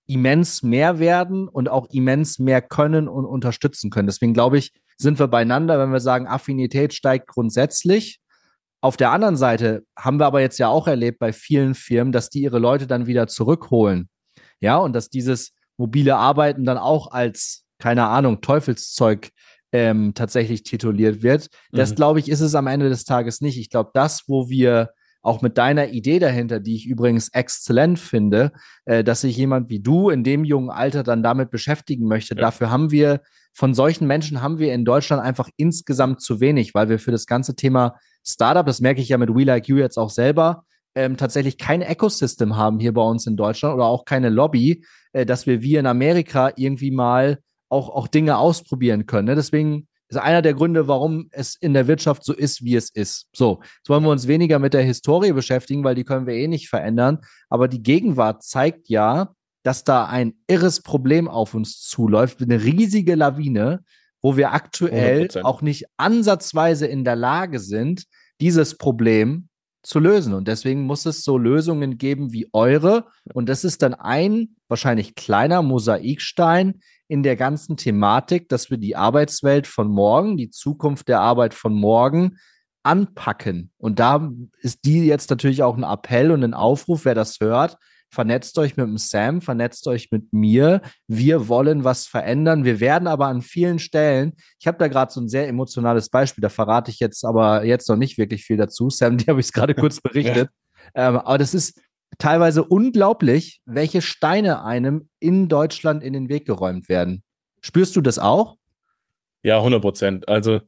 immens 0.07 0.63
mehr 0.63 0.99
werden 0.99 1.47
und 1.49 1.67
auch 1.69 1.87
immens 1.91 2.39
mehr 2.39 2.61
können 2.61 3.07
und 3.07 3.25
unterstützen 3.25 3.89
können. 3.89 4.07
Deswegen 4.07 4.33
glaube 4.33 4.57
ich, 4.57 4.71
sind 4.97 5.19
wir 5.19 5.27
beieinander, 5.27 5.79
wenn 5.79 5.91
wir 5.91 5.99
sagen, 5.99 6.27
Affinität 6.27 6.93
steigt 6.93 7.27
grundsätzlich. 7.27 8.19
Auf 8.81 8.97
der 8.97 9.11
anderen 9.11 9.37
Seite 9.37 9.83
haben 9.97 10.19
wir 10.19 10.25
aber 10.25 10.41
jetzt 10.41 10.59
ja 10.59 10.67
auch 10.67 10.87
erlebt 10.87 11.19
bei 11.19 11.33
vielen 11.33 11.75
Firmen, 11.75 12.11
dass 12.11 12.29
die 12.29 12.41
ihre 12.41 12.59
Leute 12.59 12.87
dann 12.87 13.07
wieder 13.07 13.27
zurückholen. 13.27 14.09
Ja, 14.59 14.77
und 14.77 14.93
dass 14.93 15.09
dieses 15.09 15.53
mobile 15.77 16.15
Arbeiten 16.15 16.65
dann 16.65 16.77
auch 16.77 17.11
als, 17.11 17.63
keine 17.79 18.07
Ahnung, 18.07 18.41
Teufelszeug 18.41 19.29
ähm, 19.71 20.13
tatsächlich 20.13 20.63
tituliert 20.63 21.21
wird. 21.21 21.49
Das, 21.71 21.91
mhm. 21.91 21.95
glaube 21.95 22.19
ich, 22.19 22.29
ist 22.29 22.41
es 22.41 22.55
am 22.55 22.67
Ende 22.67 22.89
des 22.89 23.03
Tages 23.03 23.41
nicht. 23.41 23.59
Ich 23.59 23.69
glaube, 23.69 23.91
das, 23.93 24.23
wo 24.27 24.49
wir 24.49 24.91
auch 25.21 25.41
mit 25.41 25.57
deiner 25.57 25.89
Idee 25.89 26.19
dahinter, 26.19 26.59
die 26.59 26.75
ich 26.75 26.87
übrigens 26.87 27.29
exzellent 27.29 27.99
finde, 27.99 28.51
äh, 28.85 29.03
dass 29.03 29.21
sich 29.21 29.35
jemand 29.35 29.69
wie 29.69 29.81
du 29.81 30.09
in 30.09 30.23
dem 30.23 30.45
jungen 30.45 30.69
Alter 30.69 31.03
dann 31.03 31.21
damit 31.21 31.51
beschäftigen 31.51 32.07
möchte. 32.07 32.35
Ja. 32.35 32.41
Dafür 32.41 32.71
haben 32.71 32.91
wir, 32.91 33.21
von 33.57 33.73
solchen 33.73 34.05
Menschen 34.05 34.43
haben 34.43 34.59
wir 34.59 34.71
in 34.71 34.85
Deutschland 34.85 35.23
einfach 35.23 35.49
insgesamt 35.57 36.21
zu 36.21 36.39
wenig, 36.39 36.75
weil 36.75 36.89
wir 36.89 36.99
für 36.99 37.09
das 37.09 37.25
ganze 37.25 37.55
Thema 37.55 37.95
Startup, 38.23 38.63
das 38.63 38.81
merke 38.81 39.01
ich 39.01 39.09
ja 39.09 39.17
mit 39.17 39.33
We 39.33 39.45
Like 39.45 39.67
You 39.67 39.77
jetzt 39.77 39.97
auch 39.97 40.11
selber, 40.11 40.63
ähm, 40.93 41.17
tatsächlich 41.17 41.57
kein 41.57 41.81
Ecosystem 41.81 42.55
haben 42.55 42.77
hier 42.77 42.93
bei 42.93 43.01
uns 43.01 43.25
in 43.25 43.35
Deutschland 43.35 43.73
oder 43.73 43.85
auch 43.85 44.05
keine 44.05 44.29
Lobby, 44.29 44.85
äh, 45.11 45.25
dass 45.25 45.47
wir 45.47 45.63
wie 45.63 45.75
in 45.75 45.87
Amerika 45.87 46.51
irgendwie 46.55 46.91
mal 46.91 47.39
auch, 47.67 47.89
auch 47.89 48.07
Dinge 48.07 48.37
ausprobieren 48.37 49.07
können. 49.07 49.25
Ne? 49.25 49.33
Deswegen 49.33 49.87
ist 50.07 50.17
einer 50.17 50.43
der 50.43 50.53
Gründe, 50.53 50.87
warum 50.87 51.29
es 51.31 51.55
in 51.55 51.73
der 51.73 51.87
Wirtschaft 51.87 52.25
so 52.25 52.33
ist, 52.33 52.63
wie 52.63 52.75
es 52.75 52.91
ist. 52.91 53.25
So, 53.35 53.61
jetzt 53.61 53.89
wollen 53.89 54.03
wir 54.03 54.11
uns 54.11 54.27
weniger 54.27 54.59
mit 54.59 54.75
der 54.75 54.83
Historie 54.83 55.31
beschäftigen, 55.31 55.83
weil 55.83 55.95
die 55.95 56.03
können 56.03 56.27
wir 56.27 56.35
eh 56.35 56.47
nicht 56.47 56.69
verändern. 56.69 57.21
Aber 57.49 57.67
die 57.67 57.81
Gegenwart 57.81 58.43
zeigt 58.43 58.87
ja, 58.87 59.33
dass 59.63 59.83
da 59.83 60.05
ein 60.05 60.33
irres 60.47 60.81
Problem 60.81 61.27
auf 61.27 61.53
uns 61.53 61.81
zuläuft, 61.81 62.41
eine 62.41 62.63
riesige 62.63 63.15
Lawine, 63.15 63.83
wo 64.21 64.37
wir 64.37 64.53
aktuell 64.53 65.23
100%. 65.23 65.43
auch 65.43 65.61
nicht 65.61 65.85
ansatzweise 65.97 66.87
in 66.87 67.03
der 67.03 67.15
Lage 67.15 67.59
sind, 67.59 68.05
dieses 68.39 68.77
Problem 68.77 69.49
zu 69.83 69.99
lösen. 69.99 70.33
Und 70.33 70.47
deswegen 70.47 70.81
muss 70.81 71.05
es 71.05 71.23
so 71.23 71.37
Lösungen 71.37 71.97
geben 71.97 72.33
wie 72.33 72.49
eure. 72.51 73.05
Und 73.33 73.47
das 73.47 73.63
ist 73.63 73.81
dann 73.81 73.93
ein 73.93 74.55
wahrscheinlich 74.67 75.15
kleiner 75.15 75.61
Mosaikstein 75.61 76.81
in 77.07 77.23
der 77.23 77.37
ganzen 77.37 77.77
Thematik, 77.77 78.49
dass 78.49 78.69
wir 78.69 78.77
die 78.77 78.95
Arbeitswelt 78.95 79.65
von 79.65 79.87
morgen, 79.87 80.35
die 80.35 80.49
Zukunft 80.49 81.07
der 81.07 81.21
Arbeit 81.21 81.53
von 81.53 81.73
morgen 81.73 82.37
anpacken. 82.83 83.71
Und 83.77 83.99
da 83.99 84.31
ist 84.59 84.85
die 84.85 85.05
jetzt 85.05 85.29
natürlich 85.29 85.63
auch 85.63 85.77
ein 85.77 85.83
Appell 85.83 86.31
und 86.31 86.43
ein 86.43 86.53
Aufruf, 86.53 87.05
wer 87.05 87.15
das 87.15 87.39
hört. 87.39 87.77
Vernetzt 88.09 88.57
euch 88.57 88.77
mit 88.77 88.87
dem 88.87 88.97
Sam, 88.97 89.41
vernetzt 89.41 89.85
euch 89.87 90.09
mit 90.11 90.31
mir. 90.31 90.81
Wir 91.07 91.49
wollen 91.49 91.83
was 91.83 92.07
verändern. 92.07 92.63
Wir 92.63 92.79
werden 92.79 93.07
aber 93.07 93.27
an 93.27 93.41
vielen 93.41 93.79
Stellen, 93.79 94.33
ich 94.59 94.67
habe 94.67 94.77
da 94.77 94.87
gerade 94.87 95.11
so 95.11 95.19
ein 95.19 95.27
sehr 95.27 95.47
emotionales 95.47 96.09
Beispiel, 96.09 96.41
da 96.41 96.49
verrate 96.49 96.89
ich 96.89 96.99
jetzt 96.99 97.25
aber 97.25 97.65
jetzt 97.65 97.89
noch 97.89 97.97
nicht 97.97 98.17
wirklich 98.17 98.43
viel 98.45 98.57
dazu. 98.57 98.89
Sam, 98.89 99.17
die 99.17 99.25
habe 99.25 99.39
ich 99.39 99.51
gerade 99.51 99.75
kurz 99.75 100.01
berichtet. 100.01 100.49
ja. 100.95 101.09
ähm, 101.09 101.17
aber 101.17 101.37
das 101.37 101.53
ist, 101.53 101.79
teilweise 102.17 102.63
unglaublich, 102.63 103.61
welche 103.65 104.01
Steine 104.01 104.63
einem 104.63 105.09
in 105.19 105.49
Deutschland 105.49 106.03
in 106.03 106.13
den 106.13 106.29
Weg 106.29 106.45
geräumt 106.45 106.89
werden. 106.89 107.23
Spürst 107.61 107.95
du 107.95 108.01
das 108.01 108.19
auch? 108.19 108.57
Ja, 109.43 109.57
100 109.57 109.81
Prozent. 109.81 110.27
Also 110.27 110.61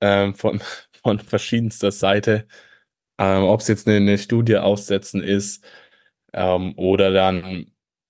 ähm, 0.00 0.34
von, 0.34 0.60
von 1.02 1.18
verschiedenster 1.18 1.90
Seite, 1.90 2.46
ähm, 3.18 3.44
ob 3.44 3.60
es 3.60 3.68
jetzt 3.68 3.86
eine, 3.86 3.96
eine, 3.96 4.18
Studie 4.18 4.56
aufsetzen 4.56 5.22
ist 5.22 5.64
ähm, 6.32 6.74
oder 6.76 7.12
dann 7.12 7.66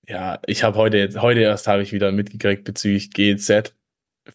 Ja, 0.08 0.40
ich 0.46 0.62
habe 0.64 0.78
heute 0.78 0.96
jetzt, 0.98 1.20
heute 1.20 1.40
erst 1.40 1.68
habe 1.68 1.82
ich 1.82 1.92
wieder 1.92 2.12
mitgekriegt 2.12 2.64
bezüglich 2.64 3.10
GEZ. 3.12 3.74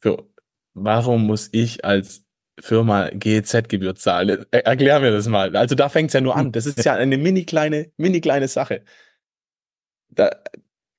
Für, 0.02 0.28
warum 0.74 1.26
muss 1.26 1.50
ich 1.52 1.84
als 1.84 2.24
Firma 2.60 3.10
GEZ-Gebühr 3.10 3.96
zahlen? 3.96 4.46
Er, 4.52 4.67
erklär 4.67 5.00
mir 5.00 5.12
das 5.12 5.28
mal. 5.28 5.56
Also 5.58 5.76
da 5.76 5.89
fängt 5.89 6.10
es 6.10 6.13
ja 6.13 6.22
nur 6.22 6.36
an. 6.36 6.52
Das 6.52 6.67
ist 6.67 6.84
ja 6.86 6.93
eine 6.96 7.17
mini 7.17 7.46
kleine, 7.46 7.91
mini 7.98 8.22
kleine 8.22 8.48
Sache. 8.48 8.84
Da, 10.10 10.30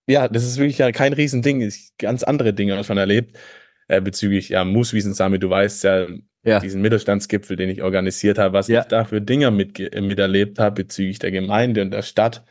ja, 0.09 0.29
das 0.29 0.45
ist 0.45 0.59
wirklich 0.59 0.79
ja 0.79 0.91
kein 0.93 1.13
Riesending. 1.13 1.61
Ist 1.61 1.97
ganz 1.99 2.25
andere 2.25 2.53
Dinge, 2.53 2.75
man 2.89 2.99
erlebt. 2.99 3.39
Äh, 3.87 4.01
bezüglich 4.01 4.49
ja, 4.49 4.65
Mooswiesen 4.65 5.15
Summit, 5.15 5.43
du 5.43 5.51
weißt 5.51 5.85
ja, 5.85 6.07
ja, 6.43 6.59
diesen 6.59 6.83
Mittelstandsgipfel, 6.83 7.57
den 7.57 7.69
ich 7.69 7.83
organisiert 7.83 8.39
habe, 8.39 8.55
was 8.55 8.69
ja. 8.69 8.81
ich 8.81 8.87
da 8.87 9.05
für 9.05 9.21
Dinge 9.21 9.51
mit, 9.51 9.79
miterlebt 9.79 10.59
habe 10.59 10.85
bezüglich 10.85 11.19
der 11.19 11.31
Gemeinde 11.31 11.83
und 11.83 11.91
der 11.91 12.03
Stadt 12.03 12.45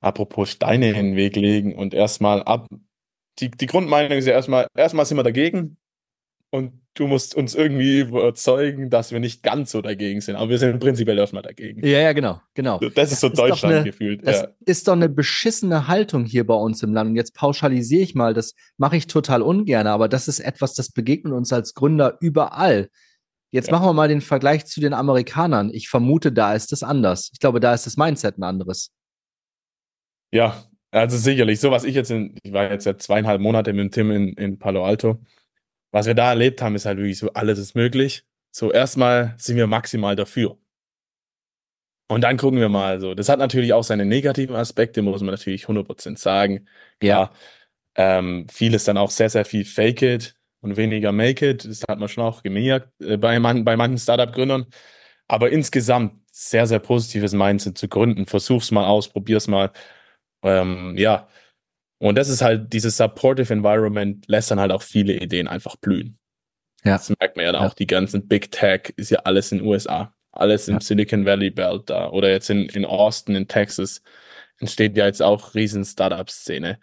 apropos 0.00 0.50
Steine 0.50 0.90
in 0.90 0.94
den 0.94 1.16
Weg 1.16 1.36
legen 1.36 1.74
und 1.74 1.94
erstmal 1.94 2.42
ab. 2.42 2.66
Die, 3.38 3.50
die 3.50 3.66
Grundmeinung 3.66 4.18
ist 4.18 4.26
ja 4.26 4.32
erstmal, 4.32 4.66
erstmal 4.76 5.06
sind 5.06 5.16
wir 5.16 5.22
dagegen 5.22 5.76
und 6.50 6.72
du 6.94 7.06
musst 7.06 7.34
uns 7.34 7.54
irgendwie 7.54 8.00
überzeugen, 8.00 8.90
dass 8.90 9.12
wir 9.12 9.20
nicht 9.20 9.42
ganz 9.42 9.70
so 9.70 9.80
dagegen 9.80 10.20
sind. 10.20 10.36
Aber 10.36 10.50
wir 10.50 10.58
sind 10.58 10.80
prinzipiell 10.80 11.16
erstmal 11.16 11.42
dagegen. 11.42 11.86
Ja, 11.86 12.00
ja, 12.00 12.12
genau, 12.12 12.40
genau. 12.54 12.78
Das, 12.78 12.94
das 12.94 13.12
ist 13.12 13.20
so 13.20 13.28
Deutschland 13.28 13.74
eine, 13.74 13.84
gefühlt. 13.84 14.26
Das 14.26 14.42
ja. 14.42 14.48
ist 14.66 14.88
doch 14.88 14.94
eine 14.94 15.08
beschissene 15.08 15.86
Haltung 15.86 16.24
hier 16.24 16.46
bei 16.46 16.54
uns 16.54 16.82
im 16.82 16.92
Land. 16.92 17.10
Und 17.10 17.16
jetzt 17.16 17.34
pauschalisiere 17.34 18.02
ich 18.02 18.14
mal, 18.14 18.34
das 18.34 18.54
mache 18.76 18.96
ich 18.96 19.06
total 19.06 19.42
ungern, 19.42 19.86
aber 19.86 20.08
das 20.08 20.28
ist 20.28 20.40
etwas, 20.40 20.74
das 20.74 20.90
begegnet 20.90 21.32
uns 21.32 21.52
als 21.52 21.74
Gründer 21.74 22.18
überall. 22.20 22.88
Jetzt 23.52 23.68
ja. 23.68 23.72
machen 23.72 23.86
wir 23.86 23.92
mal 23.92 24.08
den 24.08 24.20
Vergleich 24.20 24.66
zu 24.66 24.80
den 24.80 24.92
Amerikanern. 24.92 25.70
Ich 25.72 25.88
vermute, 25.88 26.32
da 26.32 26.54
ist 26.54 26.72
es 26.72 26.82
anders. 26.82 27.30
Ich 27.32 27.40
glaube, 27.40 27.60
da 27.60 27.74
ist 27.74 27.86
das 27.86 27.96
Mindset 27.96 28.38
ein 28.38 28.44
anderes. 28.44 28.90
Ja, 30.32 30.64
also 30.90 31.16
sicherlich. 31.16 31.60
So 31.60 31.70
was 31.70 31.84
ich 31.84 31.94
jetzt 31.94 32.10
in, 32.10 32.36
ich 32.42 32.52
war 32.52 32.70
jetzt 32.70 32.84
seit 32.84 33.02
zweieinhalb 33.02 33.40
Monate 33.40 33.72
mit 33.72 33.84
dem 33.84 33.90
Tim 33.90 34.10
in, 34.10 34.34
in 34.34 34.58
Palo 34.58 34.84
Alto. 34.84 35.18
Was 35.92 36.06
wir 36.06 36.14
da 36.14 36.30
erlebt 36.30 36.62
haben, 36.62 36.74
ist 36.76 36.86
halt 36.86 36.98
wirklich 36.98 37.18
so, 37.18 37.32
alles 37.32 37.58
ist 37.58 37.74
möglich. 37.74 38.24
So, 38.52 38.72
erstmal 38.72 39.34
sind 39.38 39.56
wir 39.56 39.66
maximal 39.66 40.16
dafür. 40.16 40.58
Und 42.08 42.22
dann 42.22 42.36
gucken 42.38 42.58
wir 42.58 42.68
mal 42.68 43.00
so. 43.00 43.14
Das 43.14 43.28
hat 43.28 43.38
natürlich 43.38 43.72
auch 43.72 43.84
seine 43.84 44.04
negativen 44.04 44.56
Aspekte, 44.56 45.00
muss 45.02 45.20
man 45.20 45.30
natürlich 45.30 45.66
100% 45.68 46.18
sagen. 46.18 46.66
Klar, 47.00 47.32
ja. 47.96 48.18
Ähm, 48.18 48.46
vieles 48.50 48.84
dann 48.84 48.96
auch 48.98 49.10
sehr, 49.10 49.30
sehr 49.30 49.44
viel 49.44 49.64
Fake 49.64 50.02
it 50.02 50.36
und 50.60 50.76
weniger 50.76 51.12
Make 51.12 51.50
it. 51.50 51.64
Das 51.64 51.82
hat 51.88 51.98
man 52.00 52.08
schon 52.08 52.24
auch 52.24 52.42
gemerkt 52.42 52.90
äh, 53.00 53.16
bei, 53.16 53.38
man, 53.38 53.64
bei 53.64 53.76
manchen 53.76 53.98
Startup-Gründern. 53.98 54.66
Aber 55.28 55.50
insgesamt 55.50 56.20
sehr, 56.32 56.66
sehr 56.66 56.80
positives 56.80 57.32
Mindset 57.32 57.78
zu 57.78 57.88
gründen. 57.88 58.26
Versuch's 58.26 58.70
mal 58.72 58.86
aus, 58.86 59.08
probier's 59.08 59.48
mal. 59.48 59.70
Ähm, 60.42 60.96
ja. 60.96 61.28
Und 61.98 62.16
das 62.16 62.28
ist 62.28 62.42
halt, 62.42 62.72
dieses 62.72 62.96
Supportive 62.96 63.52
Environment 63.52 64.26
lässt 64.26 64.50
dann 64.50 64.60
halt 64.60 64.72
auch 64.72 64.82
viele 64.82 65.14
Ideen 65.14 65.48
einfach 65.48 65.76
blühen. 65.76 66.18
Ja. 66.84 66.92
Das 66.92 67.10
merkt 67.10 67.36
man 67.36 67.44
ja, 67.44 67.52
ja. 67.52 67.60
auch. 67.60 67.74
Die 67.74 67.86
ganzen 67.86 68.26
Big 68.26 68.50
Tech 68.50 68.94
ist 68.96 69.10
ja 69.10 69.20
alles 69.20 69.52
in 69.52 69.58
den 69.58 69.66
USA. 69.66 70.14
Alles 70.32 70.68
im 70.68 70.76
ja. 70.76 70.80
Silicon 70.80 71.26
Valley 71.26 71.50
Belt 71.50 71.90
da. 71.90 72.08
Oder 72.10 72.30
jetzt 72.30 72.48
in, 72.48 72.68
in 72.70 72.84
Austin, 72.84 73.34
in 73.34 73.48
Texas, 73.48 74.02
entsteht 74.58 74.96
ja 74.96 75.06
jetzt 75.06 75.22
auch 75.22 75.54
riesen 75.54 75.84
Startup-Szene. 75.84 76.78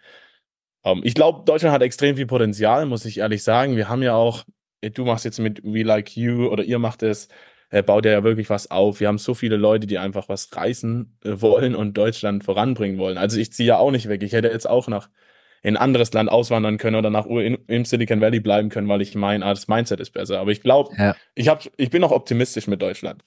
Um, 0.82 0.98
ähm, 0.98 1.04
ich 1.04 1.14
glaube, 1.14 1.44
Deutschland 1.44 1.74
hat 1.74 1.82
extrem 1.82 2.16
viel 2.16 2.26
Potenzial, 2.26 2.86
muss 2.86 3.04
ich 3.04 3.18
ehrlich 3.18 3.42
sagen. 3.42 3.76
Wir 3.76 3.88
haben 3.88 4.02
ja 4.02 4.14
auch, 4.14 4.44
du 4.82 5.04
machst 5.04 5.24
jetzt 5.24 5.40
mit 5.40 5.62
We 5.64 5.82
Like 5.82 6.16
You 6.16 6.48
oder 6.48 6.62
ihr 6.62 6.78
macht 6.78 7.02
es, 7.02 7.28
äh, 7.70 7.82
baut 7.82 8.06
er 8.06 8.12
ja 8.12 8.24
wirklich 8.24 8.50
was 8.50 8.70
auf. 8.70 9.00
Wir 9.00 9.08
haben 9.08 9.18
so 9.18 9.34
viele 9.34 9.56
Leute, 9.56 9.86
die 9.86 9.98
einfach 9.98 10.28
was 10.28 10.54
reißen 10.54 11.18
äh, 11.24 11.40
wollen 11.40 11.74
und 11.74 11.94
Deutschland 11.96 12.44
voranbringen 12.44 12.98
wollen. 12.98 13.18
Also 13.18 13.38
ich 13.38 13.52
ziehe 13.52 13.68
ja 13.68 13.78
auch 13.78 13.90
nicht 13.90 14.08
weg. 14.08 14.22
Ich 14.22 14.32
hätte 14.32 14.48
jetzt 14.48 14.68
auch 14.68 14.88
nach 14.88 15.08
in 15.62 15.76
ein 15.76 15.82
anderes 15.82 16.12
Land 16.12 16.30
auswandern 16.30 16.78
können 16.78 16.96
oder 16.96 17.10
nach 17.10 17.26
in, 17.26 17.58
im 17.66 17.84
Silicon 17.84 18.20
Valley 18.20 18.40
bleiben 18.40 18.68
können, 18.68 18.88
weil 18.88 19.02
ich 19.02 19.14
meine, 19.14 19.44
ah, 19.44 19.50
das 19.50 19.68
Mindset 19.68 20.00
ist 20.00 20.10
besser. 20.10 20.38
Aber 20.38 20.52
ich 20.52 20.62
glaube, 20.62 20.94
ja. 20.96 21.16
ich, 21.34 21.48
hab, 21.48 21.64
ich 21.76 21.90
bin 21.90 22.04
auch 22.04 22.12
optimistisch 22.12 22.68
mit 22.68 22.80
Deutschland. 22.80 23.24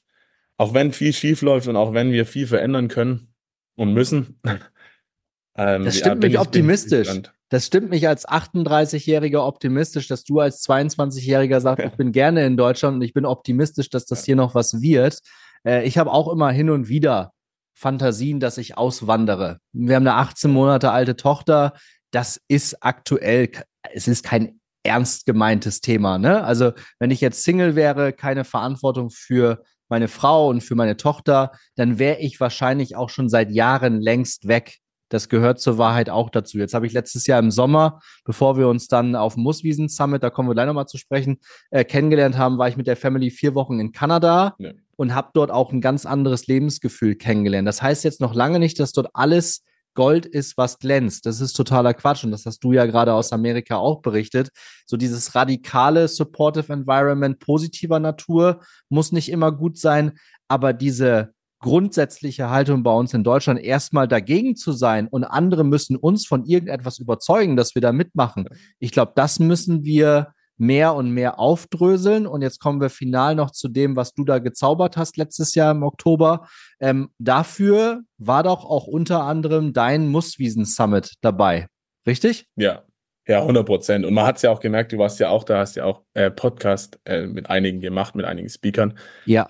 Auch 0.58 0.74
wenn 0.74 0.94
viel 0.94 1.14
schief 1.14 1.42
läuft 1.42 1.68
und 1.68 1.76
auch 1.76 1.94
wenn 1.94 2.12
wir 2.12 2.26
viel 2.26 2.48
verändern 2.48 2.88
können 2.88 3.34
und 3.76 3.94
müssen. 3.94 4.40
ähm, 5.58 5.86
das 5.86 5.98
stimmt 5.98 6.24
ja, 6.24 6.30
mich 6.30 6.40
optimistisch. 6.40 7.10
Das 7.52 7.66
stimmt 7.66 7.90
mich 7.90 8.08
als 8.08 8.26
38-Jähriger 8.26 9.46
optimistisch, 9.46 10.08
dass 10.08 10.24
du 10.24 10.40
als 10.40 10.66
22-Jähriger 10.66 11.60
sagst, 11.60 11.86
ich 11.86 11.98
bin 11.98 12.14
gerne 12.14 12.46
in 12.46 12.56
Deutschland 12.56 12.96
und 12.96 13.02
ich 13.02 13.14
bin 13.14 13.26
optimistisch, 13.26 13.90
dass 13.90 14.06
das 14.06 14.24
hier 14.24 14.38
noch 14.38 14.56
was 14.56 14.82
wird. 14.82 15.20
Äh, 15.68 15.86
ich 15.86 15.98
habe 15.98 16.14
auch 16.14 16.32
immer 16.32 16.50
hin 16.52 16.70
und 16.70 16.88
wieder 16.88 17.34
Fantasien, 17.74 18.40
dass 18.40 18.58
ich 18.58 18.78
auswandere. 18.78 19.58
Wir 19.74 19.98
haben 19.98 20.08
eine 20.08 20.16
18 20.16 20.50
Monate 20.50 20.92
alte 20.92 21.18
Tochter. 21.18 21.74
Das 22.12 22.40
ist 22.48 22.78
aktuell, 22.86 23.50
es 23.94 24.08
ist 24.08 24.24
kein 24.24 24.62
ernst 24.84 25.26
gemeintes 25.26 25.82
Thema. 25.82 26.18
Ne? 26.18 26.42
Also 26.46 26.72
wenn 27.00 27.12
ich 27.12 27.20
jetzt 27.20 27.44
Single 27.44 27.76
wäre, 27.76 28.14
keine 28.14 28.46
Verantwortung 28.46 29.10
für 29.10 29.62
meine 29.90 30.08
Frau 30.08 30.48
und 30.48 30.62
für 30.62 30.76
meine 30.76 30.96
Tochter, 30.96 31.52
dann 31.76 32.00
wäre 32.00 32.20
ich 32.20 32.40
wahrscheinlich 32.40 32.96
auch 32.96 33.10
schon 33.10 33.28
seit 33.28 33.52
Jahren 33.52 34.00
längst 34.00 34.48
weg. 34.48 34.78
Das 35.12 35.28
gehört 35.28 35.60
zur 35.60 35.78
Wahrheit 35.78 36.10
auch 36.10 36.30
dazu. 36.30 36.58
Jetzt 36.58 36.74
habe 36.74 36.88
ich 36.88 36.94
letztes 36.94 37.28
Jahr 37.28 37.40
im 37.40 37.52
Sommer, 37.52 38.00
bevor 38.24 38.58
wir 38.58 38.70
uns 38.70 38.88
dann 38.88 39.16
auf 39.16 39.34
dem 39.36 39.44
Muswiesen 39.44 39.90
Summit, 39.90 40.24
da 40.24 40.30
kommen 40.30 40.50
wir 40.50 40.54
gleich 40.54 40.68
nochmal 40.68 40.88
zu 40.88 40.98
sprechen, 40.98 41.40
äh, 41.70 41.84
kennengelernt 41.84 42.38
haben, 42.38 42.58
war 42.58 42.70
ich 42.70 42.78
mit 42.78 42.88
der 42.88 42.96
Family 42.96 43.30
vier 43.30 43.54
Wochen 43.54 43.80
in 43.80 43.92
Kanada 43.92 44.56
ja. 44.58 44.72
und 44.96 45.14
habe 45.14 45.32
dort 45.34 45.52
auch 45.52 45.74
ein 45.74 45.82
ganz 45.82 46.06
anderes 46.06 46.48
Lebensgefühl 46.48 47.16
kennengelernt. 47.16 47.68
Das 47.68 47.82
heißt 47.82 48.06
jetzt 48.06 48.22
noch 48.22 48.34
lange 48.34 48.58
nicht, 48.58 48.80
dass 48.80 48.94
dort 48.94 49.10
alles 49.14 49.64
Gold 49.94 50.26
ist, 50.26 50.58
was 50.58 50.80
glänzt. 50.80 51.26
Das 51.26 51.42
ist 51.42 51.54
totaler 51.54 51.94
Quatsch 51.94 52.24
und 52.24 52.32
das 52.32 52.46
hast 52.46 52.64
du 52.64 52.72
ja 52.72 52.86
gerade 52.86 53.14
aus 53.14 53.34
Amerika 53.34 53.76
auch 53.76 54.02
berichtet. 54.02 54.50
So 54.86 54.96
dieses 54.96 55.36
radikale 55.36 56.08
Supportive 56.08 56.72
Environment 56.72 57.40
positiver 57.40 58.00
Natur 58.00 58.62
muss 58.88 59.12
nicht 59.12 59.30
immer 59.30 59.52
gut 59.52 59.78
sein, 59.78 60.14
aber 60.48 60.72
diese 60.72 61.34
grundsätzliche 61.62 62.50
Haltung 62.50 62.84
bei 62.84 62.92
uns 62.92 63.14
in 63.14 63.24
Deutschland, 63.24 63.60
erstmal 63.60 64.08
dagegen 64.08 64.56
zu 64.56 64.72
sein 64.72 65.08
und 65.08 65.24
andere 65.24 65.64
müssen 65.64 65.96
uns 65.96 66.28
von 66.28 66.46
irgendetwas 66.46 67.00
überzeugen, 67.00 67.56
dass 67.56 67.76
wir 67.76 67.82
da 67.82 67.92
mitmachen. 67.92 68.50
Ich 68.80 68.92
glaube, 68.92 69.14
das 69.16 69.40
müssen 69.40 69.84
wir 69.84 70.34
mehr 70.62 70.94
und 70.94 71.10
mehr 71.10 71.40
aufdröseln. 71.40 72.28
Und 72.28 72.44
jetzt 72.44 72.60
kommen 72.60 72.80
wir 72.80 72.92
final 72.92 73.34
noch 73.34 73.50
zu 73.50 73.68
dem, 73.68 73.96
was 73.96 74.14
du 74.14 74.24
da 74.24 74.38
gezaubert 74.38 74.96
hast 74.96 75.18
letztes 75.18 75.56
Jahr 75.56 75.72
im 75.72 75.82
Oktober. 75.82 76.48
Ähm, 76.80 77.10
dafür 77.18 78.02
war 78.20 78.44
doch 78.44 78.64
auch 78.64 78.86
unter 78.86 79.24
anderem 79.24 79.74
dein 79.74 80.08
Musswiesen 80.08 80.66
Summit 80.66 81.14
dabei. 81.22 81.68
Richtig? 82.06 82.46
Ja. 82.56 82.84
Ja, 83.28 83.42
100 83.42 83.66
Prozent. 83.66 84.06
Und 84.06 84.14
man 84.14 84.26
hat 84.26 84.38
es 84.38 84.42
ja 84.42 84.52
auch 84.52 84.60
gemerkt, 84.60 84.92
du 84.92 84.98
warst 84.98 85.20
ja 85.20 85.30
auch 85.30 85.44
da, 85.44 85.60
hast 85.60 85.76
ja 85.76 85.86
auch 85.86 86.02
äh, 86.14 86.30
Podcast 86.30 87.00
äh, 87.06 87.28
mit 87.28 87.50
einigen 87.50 87.80
gemacht, 87.80 88.16
mit 88.16 88.26
einigen 88.26 88.50
Speakern. 88.50 88.98
Ja. 89.26 89.48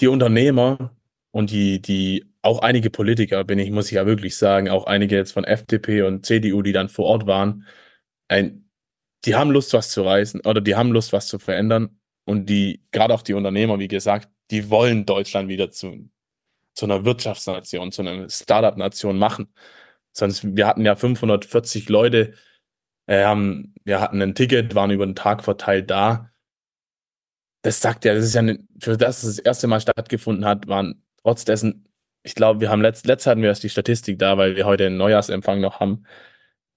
Die 0.00 0.08
Unternehmer, 0.08 0.92
und 1.32 1.50
die, 1.50 1.80
die, 1.82 2.26
auch 2.42 2.60
einige 2.60 2.90
Politiker, 2.90 3.44
bin 3.44 3.58
ich, 3.58 3.70
muss 3.70 3.86
ich 3.86 3.92
ja 3.92 4.06
wirklich 4.06 4.36
sagen, 4.36 4.68
auch 4.68 4.86
einige 4.86 5.16
jetzt 5.16 5.32
von 5.32 5.44
FDP 5.44 6.02
und 6.02 6.26
CDU, 6.26 6.62
die 6.62 6.72
dann 6.72 6.88
vor 6.88 7.06
Ort 7.06 7.26
waren, 7.26 7.66
ein, 8.28 8.68
die 9.24 9.34
haben 9.34 9.50
Lust, 9.50 9.72
was 9.72 9.90
zu 9.90 10.02
reißen 10.02 10.42
oder 10.42 10.60
die 10.60 10.76
haben 10.76 10.92
Lust, 10.92 11.12
was 11.12 11.28
zu 11.28 11.38
verändern. 11.38 11.98
Und 12.24 12.46
die, 12.46 12.84
gerade 12.92 13.14
auch 13.14 13.22
die 13.22 13.34
Unternehmer, 13.34 13.78
wie 13.78 13.88
gesagt, 13.88 14.30
die 14.50 14.70
wollen 14.70 15.06
Deutschland 15.06 15.48
wieder 15.48 15.70
zu, 15.70 16.10
zu 16.74 16.86
einer 16.86 17.04
Wirtschaftsnation, 17.04 17.92
zu 17.92 18.02
einer 18.02 18.28
Startup-Nation 18.28 19.18
machen. 19.18 19.52
Sonst, 20.12 20.56
wir 20.56 20.66
hatten 20.66 20.84
ja 20.84 20.96
540 20.96 21.88
Leute, 21.88 22.34
äh, 23.06 23.24
haben, 23.24 23.74
wir 23.84 24.00
hatten 24.00 24.22
ein 24.22 24.34
Ticket, 24.34 24.74
waren 24.74 24.90
über 24.90 25.06
den 25.06 25.16
Tag 25.16 25.44
verteilt 25.44 25.90
da. 25.90 26.30
Das 27.62 27.80
sagt 27.80 28.04
ja, 28.04 28.14
das 28.14 28.24
ist 28.24 28.34
ja, 28.34 28.40
eine, 28.40 28.58
für 28.80 28.96
das 28.96 29.22
es 29.22 29.36
das 29.36 29.44
erste 29.44 29.68
Mal 29.68 29.80
stattgefunden 29.80 30.44
hat, 30.44 30.66
waren 30.68 31.02
trotz 31.24 31.44
dessen, 31.44 31.88
ich 32.22 32.34
glaube, 32.34 32.60
wir 32.60 32.70
haben 32.70 32.82
letzt, 32.82 33.06
letzt 33.06 33.26
hatten 33.26 33.42
wir 33.42 33.48
erst 33.48 33.62
die 33.62 33.68
Statistik 33.68 34.18
da, 34.18 34.38
weil 34.38 34.56
wir 34.56 34.64
heute 34.64 34.86
einen 34.86 34.96
Neujahrsempfang 34.96 35.60
noch 35.60 35.80
haben. 35.80 36.04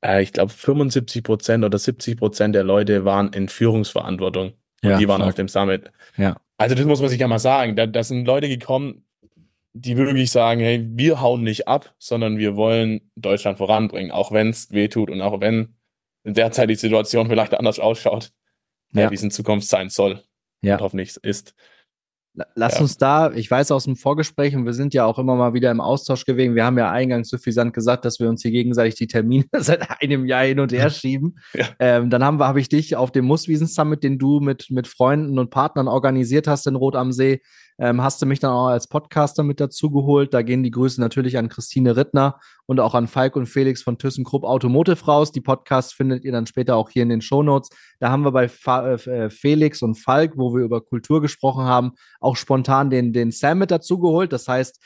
Äh, 0.02 0.24
ich 0.24 0.34
glaube, 0.34 0.52
75 0.52 1.24
Prozent 1.24 1.64
oder 1.64 1.78
70 1.78 2.18
Prozent 2.18 2.56
der 2.56 2.64
Leute 2.64 3.06
waren 3.06 3.32
in 3.34 3.50
Führungsverantwortung. 3.50 4.54
Und 4.84 4.90
ja, 4.90 4.98
die 4.98 5.08
waren 5.08 5.18
klar. 5.18 5.30
auf 5.30 5.36
dem 5.36 5.48
Summit. 5.48 5.92
Ja. 6.18 6.38
Also, 6.58 6.76
das 6.76 6.86
muss 6.86 7.02
man 7.02 7.10
sich 7.10 7.20
ja 7.20 7.28
mal 7.28 7.40
sagen. 7.40 7.76
Da, 7.76 7.86
da 7.86 8.04
sind 8.04 8.26
Leute 8.26 8.48
gekommen, 8.48 9.06
die 9.74 9.98
wirklich 9.98 10.32
sagen, 10.32 10.62
hey, 10.62 10.86
wir 10.94 11.20
hauen 11.20 11.44
nicht 11.44 11.68
ab, 11.68 11.94
sondern 12.00 12.38
wir 12.38 12.56
wollen 12.56 13.12
Deutschland 13.16 13.58
voranbringen, 13.58 14.12
auch 14.12 14.32
wenn 14.32 14.50
es 14.50 14.72
wehtut 14.72 15.10
und 15.10 15.22
auch 15.22 15.42
wenn 15.42 15.76
derzeit 16.24 16.70
die 16.70 16.76
Situation 16.76 17.28
vielleicht 17.28 17.54
anders 17.54 17.80
ausschaut, 17.80 18.32
ja. 18.94 19.12
wie 19.12 19.16
es 19.16 19.22
in 19.24 19.32
Zukunft 19.32 19.68
sein 19.68 19.90
soll 19.90 20.24
ja. 20.62 20.76
und 20.76 20.82
hoffentlich 20.82 21.18
ist. 21.22 21.54
Lass 22.56 22.76
ja. 22.76 22.82
uns 22.82 22.98
da, 22.98 23.32
ich 23.32 23.50
weiß 23.50 23.72
aus 23.72 23.86
dem 23.86 23.96
Vorgespräch 23.96 24.56
und 24.56 24.66
wir 24.66 24.74
sind 24.74 24.94
ja 24.94 25.06
auch 25.06 25.18
immer 25.20 25.36
mal 25.36 25.54
wieder 25.54 25.72
im 25.72 25.80
Austausch 25.80 26.26
gewesen. 26.26 26.56
Wir 26.56 26.66
haben 26.66 26.78
ja 26.78 26.92
eingangs 26.92 27.30
so 27.30 27.38
viel 27.38 27.54
Sand 27.54 27.74
gesagt, 27.74 28.04
dass 28.04 28.20
wir 28.20 28.28
uns 28.28 28.42
hier 28.42 28.52
gegenseitig 28.52 28.96
die 28.96 29.08
Termine 29.08 29.46
seit 29.58 30.02
einem 30.02 30.26
Jahr 30.26 30.44
hin 30.44 30.60
und 30.60 30.72
her 30.72 30.90
schieben. 30.90 31.38
Ja. 31.54 31.66
Ähm, 31.80 32.10
dann 32.10 32.24
haben 32.24 32.40
wir, 32.40 32.48
habe 32.48 32.60
ich 32.60 32.70
dich 32.70 32.96
auf 32.96 33.12
dem 33.12 33.26
Musswiesen 33.26 33.68
Summit, 33.68 34.04
den 34.04 34.18
du 34.18 34.40
mit, 34.40 34.68
mit 34.70 34.88
Freunden 34.88 35.40
und 35.40 35.50
Partnern 35.50 35.88
organisiert 35.88 36.48
hast 36.48 36.68
in 36.68 36.76
Rot 36.76 36.96
am 36.96 37.12
See, 37.12 37.42
ähm, 37.78 38.02
hast 38.02 38.22
du 38.22 38.26
mich 38.26 38.40
dann 38.40 38.52
auch 38.52 38.68
als 38.68 38.88
Podcaster 38.88 39.44
mit 39.44 39.60
dazu 39.60 39.92
geholt. 39.92 40.34
Da 40.34 40.42
gehen 40.42 40.64
die 40.64 40.72
Grüße 40.72 41.00
natürlich 41.02 41.38
an 41.38 41.50
Christine 41.50 41.96
Rittner 41.96 42.40
und 42.66 42.80
auch 42.80 42.94
an 42.96 43.08
Falk 43.08 43.36
und 43.36 43.48
Felix 43.48 43.84
von 43.84 43.98
ThyssenKrupp 43.98 44.44
Automotive 44.44 45.06
raus. 45.06 45.32
Die 45.32 45.42
Podcasts 45.42 45.94
findet 45.94 46.24
ihr 46.24 46.32
dann 46.32 46.48
später 46.48 46.76
auch 46.76 46.90
hier 46.90 47.04
in 47.04 47.10
den 47.10 47.22
Shownotes. 47.22 47.70
Da 48.00 48.10
haben 48.10 48.24
wir 48.24 48.32
bei 48.32 48.48
Fa 48.48 48.94
äh, 48.94 49.30
Felix 49.30 49.82
und 49.82 49.96
Falk, 49.96 50.34
wo 50.38 50.56
wir 50.56 50.64
über 50.64 50.82
Kultur 50.82 51.22
gesprochen 51.22 51.66
haben, 51.66 51.94
auch 52.20 52.38
spontan 52.38 52.90
den, 52.90 53.12
den 53.12 53.32
Sam 53.32 53.60
mit 53.60 53.72
dazu 53.72 54.00
geholt. 54.00 54.32
Das 54.32 54.48
heißt, 54.48 54.82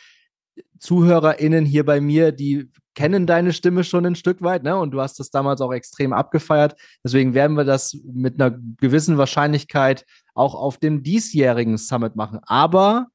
ZuhörerInnen 0.79 1.65
hier 1.65 1.85
bei 1.85 2.01
mir, 2.01 2.31
die 2.31 2.71
kennen 2.95 3.25
deine 3.27 3.53
Stimme 3.53 3.83
schon 3.83 4.05
ein 4.05 4.15
Stück 4.15 4.41
weit, 4.41 4.63
ne? 4.63 4.77
Und 4.77 4.91
du 4.91 4.99
hast 4.99 5.19
das 5.19 5.29
damals 5.29 5.61
auch 5.61 5.71
extrem 5.71 6.11
abgefeiert. 6.11 6.75
Deswegen 7.03 7.33
werden 7.33 7.55
wir 7.55 7.63
das 7.63 7.97
mit 8.03 8.41
einer 8.41 8.57
gewissen 8.77 9.17
Wahrscheinlichkeit 9.17 10.05
auch 10.39 10.55
auf 10.55 10.77
dem 10.77 11.03
diesjährigen 11.03 11.77
Summit 11.77 12.15
machen. 12.15 12.39
Aber 12.45 13.07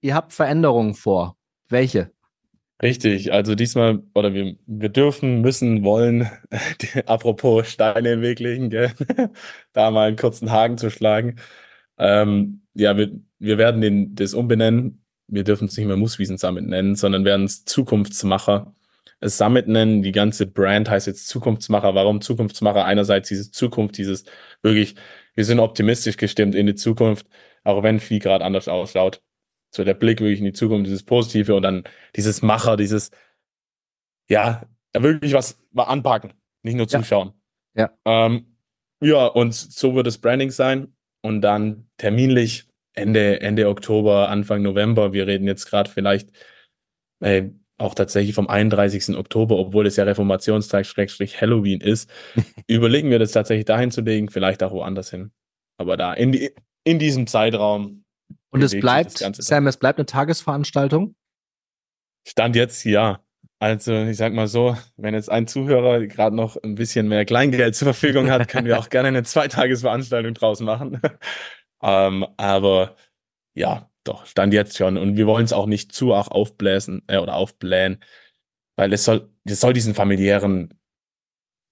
ihr 0.00 0.14
habt 0.14 0.32
Veränderungen 0.32 0.94
vor. 0.94 1.36
Welche? 1.68 2.10
Richtig, 2.82 3.32
also 3.32 3.54
diesmal, 3.54 4.02
oder 4.14 4.34
wir, 4.34 4.56
wir 4.66 4.88
dürfen, 4.88 5.40
müssen, 5.40 5.84
wollen, 5.84 6.28
die, 6.82 7.06
apropos 7.06 7.70
Steine 7.70 8.12
im 8.12 8.20
Weg 8.20 8.40
legen, 8.40 8.68
gell? 8.68 8.92
da 9.72 9.90
mal 9.90 10.08
einen 10.08 10.16
kurzen 10.16 10.50
Haken 10.50 10.76
zu 10.76 10.90
schlagen. 10.90 11.36
Ähm, 11.98 12.62
ja, 12.74 12.96
wir, 12.96 13.12
wir 13.38 13.56
werden 13.56 13.80
den, 13.80 14.14
das 14.14 14.34
umbenennen 14.34 15.04
wir 15.26 15.44
dürfen 15.44 15.68
es 15.68 15.76
nicht 15.76 15.86
mehr 15.86 15.96
Muswiesen 15.96 16.38
Summit 16.38 16.66
nennen, 16.66 16.96
sondern 16.96 17.24
werden 17.24 17.44
es 17.46 17.64
Zukunftsmacher 17.64 18.74
Summit 19.22 19.68
nennen. 19.68 20.02
Die 20.02 20.12
ganze 20.12 20.46
Brand 20.46 20.90
heißt 20.90 21.06
jetzt 21.06 21.28
Zukunftsmacher. 21.28 21.94
Warum 21.94 22.20
Zukunftsmacher? 22.20 22.84
Einerseits 22.84 23.28
diese 23.28 23.50
Zukunft, 23.50 23.96
dieses 23.98 24.24
wirklich, 24.62 24.96
wir 25.34 25.44
sind 25.44 25.60
optimistisch 25.60 26.16
gestimmt 26.16 26.54
in 26.54 26.66
die 26.66 26.74
Zukunft, 26.74 27.26
auch 27.64 27.82
wenn 27.82 28.00
viel 28.00 28.20
gerade 28.20 28.44
anders 28.44 28.68
ausschaut. 28.68 29.22
So 29.74 29.84
der 29.84 29.94
Blick 29.94 30.20
wirklich 30.20 30.38
in 30.38 30.44
die 30.44 30.52
Zukunft, 30.52 30.86
dieses 30.86 31.02
Positive 31.02 31.54
und 31.54 31.62
dann 31.62 31.84
dieses 32.14 32.42
Macher, 32.42 32.76
dieses, 32.76 33.10
ja, 34.28 34.62
wirklich 34.96 35.32
was 35.32 35.58
mal 35.72 35.84
anpacken, 35.84 36.32
nicht 36.62 36.76
nur 36.76 36.86
zuschauen. 36.86 37.32
Ja. 37.74 37.90
Ja, 38.06 38.26
ähm, 38.26 38.56
ja 39.00 39.26
und 39.26 39.52
so 39.54 39.94
wird 39.94 40.06
das 40.06 40.18
Branding 40.18 40.50
sein 40.50 40.94
und 41.22 41.40
dann 41.40 41.88
terminlich 41.96 42.68
Ende, 42.92 43.40
Ende 43.40 43.68
Oktober, 43.68 44.28
Anfang 44.28 44.62
November. 44.62 45.12
Wir 45.12 45.26
reden 45.26 45.48
jetzt 45.48 45.66
gerade 45.66 45.90
vielleicht 45.90 46.30
äh, 47.20 47.50
auch 47.78 47.94
tatsächlich 47.94 48.34
vom 48.34 48.48
31. 48.48 49.16
Oktober, 49.16 49.56
obwohl 49.56 49.86
es 49.86 49.96
ja 49.96 50.04
Reformationstag 50.04 50.86
Schrägstrich 50.86 51.40
Halloween 51.40 51.80
ist. 51.80 52.10
überlegen 52.66 53.10
wir 53.10 53.18
das 53.18 53.32
tatsächlich 53.32 53.64
dahin 53.64 53.90
zu 53.90 54.00
legen, 54.00 54.30
vielleicht 54.30 54.62
auch 54.62 54.72
woanders 54.72 55.10
hin. 55.10 55.32
Aber 55.76 55.96
da 55.96 56.14
in, 56.14 56.32
die, 56.32 56.54
in 56.84 56.98
diesem 56.98 57.26
Zeitraum. 57.26 58.04
Und 58.50 58.62
es 58.62 58.78
bleibt, 58.78 59.18
Sam, 59.18 59.66
es 59.66 59.76
bleibt 59.76 59.98
eine 59.98 60.06
Tagesveranstaltung? 60.06 61.16
Stand 62.26 62.56
jetzt 62.56 62.84
ja. 62.84 63.20
Also 63.58 63.94
ich 64.04 64.16
sag 64.16 64.32
mal 64.32 64.46
so, 64.46 64.76
wenn 64.96 65.14
jetzt 65.14 65.30
ein 65.30 65.46
Zuhörer 65.46 66.06
gerade 66.06 66.36
noch 66.36 66.56
ein 66.62 66.74
bisschen 66.74 67.08
mehr 67.08 67.24
Kleingeld 67.24 67.74
zur 67.74 67.86
Verfügung 67.86 68.30
hat, 68.30 68.48
können 68.48 68.66
wir 68.66 68.78
auch 68.78 68.88
gerne 68.90 69.08
eine 69.08 69.22
Zweitagesveranstaltung 69.22 70.34
draus 70.34 70.60
machen. 70.60 71.00
Ähm, 71.86 72.24
aber 72.38 72.96
ja, 73.52 73.90
doch, 74.04 74.26
stand 74.26 74.54
jetzt 74.54 74.76
schon. 74.76 74.96
Und 74.96 75.16
wir 75.16 75.26
wollen 75.26 75.44
es 75.44 75.52
auch 75.52 75.66
nicht 75.66 75.92
zu 75.92 76.14
arg 76.14 76.30
aufbläsen 76.30 77.02
äh, 77.06 77.18
oder 77.18 77.34
aufblähen, 77.34 77.98
weil 78.76 78.92
es 78.92 79.04
soll, 79.04 79.30
es 79.44 79.60
soll 79.60 79.72
diesen 79.72 79.94
familiären, 79.94 80.74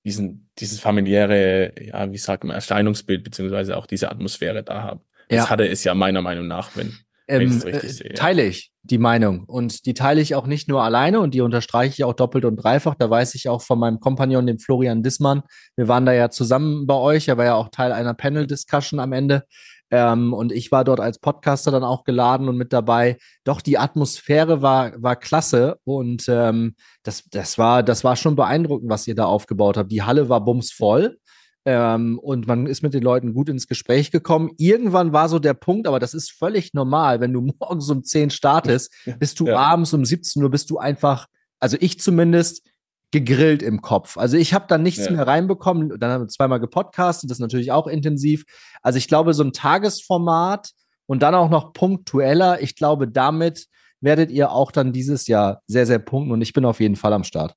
diesen, 0.05 0.51
dieses 0.59 0.81
familiäre, 0.81 1.73
ja, 1.81 2.11
wie 2.11 2.19
sagt 2.19 2.45
man, 2.45 2.55
Erscheinungsbild 2.55 3.23
beziehungsweise 3.23 3.77
auch 3.77 3.87
diese 3.87 4.11
Atmosphäre 4.11 4.63
da 4.65 4.83
haben. 4.83 5.01
Ja. 5.31 5.39
Das 5.39 5.51
hatte 5.51 5.69
es 5.69 5.85
ja 5.85 5.95
meiner 5.95 6.23
Meinung 6.23 6.47
nach, 6.49 6.77
wenn, 6.77 6.99
ähm, 7.29 7.63
äh, 7.65 7.79
sehe, 7.89 8.15
teile 8.15 8.45
ich 8.45 8.73
die 8.83 8.99
Meinung. 8.99 9.45
Und 9.45 9.87
die 9.87 9.95
teile 9.95 10.21
ich 10.21 10.35
auch 10.35 10.47
nicht 10.47 10.69
nur 10.69 10.83
alleine 10.83 11.21
und 11.21 11.35
die 11.35 11.41
unterstreiche 11.41 11.95
ich 11.95 12.05
auch 12.05 12.15
doppelt 12.15 12.45
und 12.45 12.57
dreifach. 12.57 12.95
Da 12.97 13.09
weiß 13.09 13.35
ich 13.37 13.49
auch 13.49 13.63
von 13.63 13.79
meinem 13.79 14.01
Kompagnon, 14.01 14.47
dem 14.47 14.59
Florian 14.59 15.03
Dissmann. 15.03 15.43
Wir 15.77 15.89
waren 15.89 16.05
da 16.05 16.13
ja 16.13 16.31
zusammen 16.31 16.87
bei 16.87 16.95
euch. 16.95 17.29
Er 17.29 17.37
war 17.37 17.45
ja 17.45 17.55
auch 17.55 17.69
Teil 17.69 17.93
einer 17.93 18.15
Panel-Discussion 18.15 18.99
am 18.99 19.13
Ende. 19.13 19.45
Ähm, 19.93 20.33
und 20.33 20.53
ich 20.53 20.73
war 20.73 20.85
dort 20.85 21.01
als 21.01 21.19
Podcaster 21.19 21.71
dann 21.71 21.85
auch 21.85 22.05
geladen 22.05 22.49
und 22.49 22.57
mit 22.57 22.73
dabei. 22.73 23.19
Doch 23.45 23.61
die 23.61 23.77
Atmosphäre 23.77 24.63
war, 24.63 24.93
war 25.01 25.17
klasse 25.17 25.77
und 25.85 26.25
ähm, 26.29 26.75
das, 27.03 27.25
das, 27.31 27.59
war, 27.59 27.83
das 27.83 28.03
war 28.03 28.17
schon 28.17 28.35
beeindruckend, 28.35 28.89
was 28.89 29.07
ihr 29.07 29.15
da 29.15 29.27
aufgebaut 29.27 29.77
habt. 29.77 29.93
Die 29.93 30.03
Halle 30.03 30.31
war 30.31 30.43
bumsvoll. 30.43 31.19
Ähm, 31.65 32.19
und 32.19 32.49
man 32.49 32.67
ist 32.67 32.83
mit 32.83 32.95
den 32.95 33.05
Leuten 33.05 33.35
gut 33.35 33.49
ins 33.49 33.69
Gespräch 33.69 34.11
gekommen. 34.11 34.51
Irgendwann 34.57 35.13
war 35.13 35.29
so 35.29 35.39
der 35.39 35.55
Punkt, 35.55 35.87
aber 35.87 36.01
das 36.01 36.15
ist 36.15 36.33
völlig 36.33 36.73
normal, 36.73 37.21
wenn 37.21 37.33
du 37.33 37.41
morgens 37.61 37.89
um 37.91 38.03
10 38.03 38.31
startest, 38.31 38.93
bist 39.19 39.39
du 39.39 39.47
ja. 39.47 39.59
abends 39.59 39.93
um 39.93 40.05
17 40.05 40.43
Uhr, 40.43 40.51
bist 40.51 40.71
du 40.71 40.79
einfach, 40.79 41.27
also 41.61 41.77
ich 41.79 42.01
zumindest, 42.01 42.67
gegrillt 43.13 43.63
im 43.63 43.81
Kopf. 43.83 44.17
Also 44.17 44.37
ich 44.37 44.55
habe 44.55 44.65
dann 44.69 44.83
nichts 44.83 45.05
ja. 45.05 45.13
mehr 45.13 45.27
reinbekommen. 45.27 46.01
Dann 46.01 46.11
haben 46.11 46.23
wir 46.23 46.29
zweimal 46.29 46.61
gepodcastet, 46.61 47.31
das 47.31 47.37
ist 47.37 47.43
natürlich 47.43 47.71
auch 47.71 47.87
intensiv. 47.87 48.45
Also 48.83 48.99
ich 48.99 49.07
glaube, 49.07 49.35
so 49.35 49.45
ein 49.45 49.53
Tagesformat 49.53 50.73
und 51.07 51.23
dann 51.23 51.35
auch 51.35 51.51
noch 51.51 51.73
punktueller, 51.73 52.61
ich 52.61 52.75
glaube, 52.75 53.07
damit 53.07 53.67
werdet 54.01 54.31
ihr 54.31 54.51
auch 54.51 54.73
dann 54.73 54.93
dieses 54.93 55.29
Jahr 55.29 55.63
sehr, 55.67 55.87
sehr 55.87 56.01
punkten 56.01 56.33
und 56.33 56.43
ich 56.43 56.53
bin 56.53 56.65
auf 56.65 56.81
jeden 56.81 56.97
Fall 56.97 57.13
am 57.13 57.25
Start. 57.25 57.55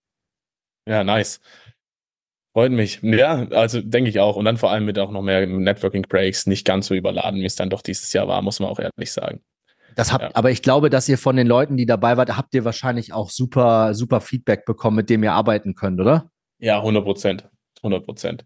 Ja, 0.88 1.04
nice. 1.04 1.40
Freut 2.54 2.72
mich. 2.72 3.02
Ja, 3.02 3.48
also 3.50 3.82
denke 3.82 4.10
ich 4.10 4.20
auch. 4.20 4.38
Und 4.38 4.46
dann 4.46 4.58
vor 4.58 4.72
allem 4.72 4.86
mit 4.86 4.98
auch 4.98 5.12
noch 5.12 5.22
mehr 5.22 5.46
Networking 5.46 6.04
Breaks, 6.04 6.46
nicht 6.46 6.66
ganz 6.66 6.88
so 6.88 6.96
überladen, 6.96 7.42
wie 7.42 7.46
es 7.46 7.56
dann 7.56 7.70
doch 7.70 7.82
dieses 7.82 8.14
Jahr 8.14 8.28
war, 8.28 8.42
muss 8.42 8.60
man 8.60 8.70
auch 8.70 8.80
ehrlich 8.80 9.12
sagen. 9.12 9.42
Das 9.96 10.12
habt, 10.12 10.24
ja. 10.24 10.30
aber 10.34 10.52
ich 10.52 10.62
glaube, 10.62 10.90
dass 10.90 11.08
ihr 11.08 11.18
von 11.18 11.36
den 11.36 11.48
Leuten, 11.48 11.78
die 11.78 11.86
dabei 11.86 12.18
wart, 12.18 12.36
habt 12.36 12.54
ihr 12.54 12.66
wahrscheinlich 12.66 13.14
auch 13.14 13.30
super, 13.30 13.94
super 13.94 14.22
Feedback 14.22 14.66
bekommen, 14.66 14.98
mit 14.98 15.10
dem 15.10 15.24
ihr 15.24 15.34
arbeiten 15.34 15.76
könnt, 15.76 16.00
oder? 16.00 16.30
Ja, 16.60 16.78
100 16.78 17.04
Prozent. 17.04 17.50
100 17.78 18.06
Prozent. 18.06 18.46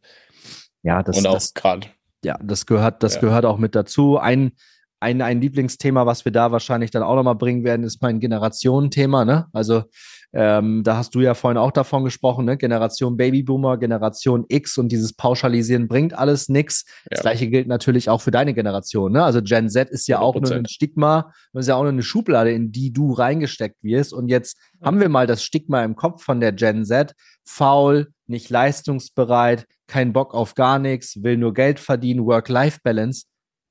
Ja, 0.83 1.03
das, 1.03 1.17
Und 1.17 1.27
auch 1.27 1.41
gerade. 1.53 1.87
Ja, 2.23 2.37
das 2.41 2.65
gehört, 2.65 3.03
das 3.03 3.15
ja. 3.15 3.21
gehört 3.21 3.45
auch 3.45 3.57
mit 3.57 3.75
dazu. 3.75 4.17
Ein, 4.17 4.51
ein, 4.99 5.21
ein 5.21 5.41
Lieblingsthema, 5.41 6.05
was 6.05 6.25
wir 6.25 6.31
da 6.31 6.51
wahrscheinlich 6.51 6.91
dann 6.91 7.03
auch 7.03 7.15
nochmal 7.15 7.35
bringen 7.35 7.63
werden, 7.63 7.83
ist 7.83 8.01
mein 8.01 8.19
Generationenthema, 8.19 9.25
ne? 9.25 9.47
Also, 9.53 9.83
ähm, 10.31 10.83
da 10.83 10.97
hast 10.97 11.15
du 11.15 11.21
ja 11.21 11.33
vorhin 11.33 11.57
auch 11.57 11.71
davon 11.71 12.03
gesprochen, 12.03 12.45
ne? 12.45 12.55
Generation 12.55 13.17
Babyboomer, 13.17 13.77
Generation 13.77 14.45
X 14.47 14.77
und 14.77 14.91
dieses 14.91 15.13
Pauschalisieren 15.13 15.87
bringt 15.87 16.13
alles 16.13 16.49
nichts. 16.49 16.85
Ja. 16.87 17.07
Das 17.11 17.21
gleiche 17.21 17.47
gilt 17.47 17.67
natürlich 17.67 18.09
auch 18.09 18.21
für 18.21 18.29
deine 18.29 18.53
Generation. 18.53 19.11
Ne? 19.11 19.23
Also 19.23 19.41
Gen 19.41 19.69
Z 19.69 19.89
ist 19.89 20.07
ja 20.07 20.19
100%. 20.19 20.21
auch 20.21 20.35
nur 20.35 20.51
ein 20.51 20.67
Stigma, 20.67 21.33
das 21.53 21.65
ist 21.65 21.69
ja 21.69 21.75
auch 21.75 21.81
nur 21.81 21.91
eine 21.91 22.03
Schublade, 22.03 22.51
in 22.51 22.71
die 22.71 22.93
du 22.93 23.11
reingesteckt 23.11 23.83
wirst. 23.83 24.13
Und 24.13 24.29
jetzt 24.29 24.57
ja. 24.79 24.87
haben 24.87 24.99
wir 24.99 25.09
mal 25.09 25.25
das 25.25 25.43
Stigma 25.43 25.83
im 25.83 25.95
Kopf 25.95 26.23
von 26.23 26.39
der 26.39 26.51
Gen 26.51 26.85
Z. 26.85 27.15
Faul, 27.43 28.09
nicht 28.27 28.51
leistungsbereit, 28.51 29.65
kein 29.87 30.13
Bock 30.13 30.35
auf 30.35 30.53
gar 30.53 30.77
nichts, 30.77 31.23
will 31.23 31.37
nur 31.37 31.55
Geld 31.55 31.79
verdienen, 31.79 32.25
Work-Life-Balance. 32.25 33.25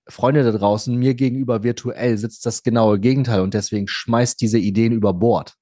Freunde 0.09 0.43
da 0.43 0.51
draußen, 0.51 0.97
mir 0.97 1.15
gegenüber 1.15 1.63
virtuell 1.63 2.19
sitzt 2.19 2.45
das 2.47 2.63
genaue 2.63 2.99
Gegenteil 2.99 3.43
und 3.43 3.55
deswegen 3.55 3.87
schmeißt 3.87 4.41
diese 4.41 4.59
Ideen 4.59 4.93
über 4.93 5.13
Bord. 5.13 5.58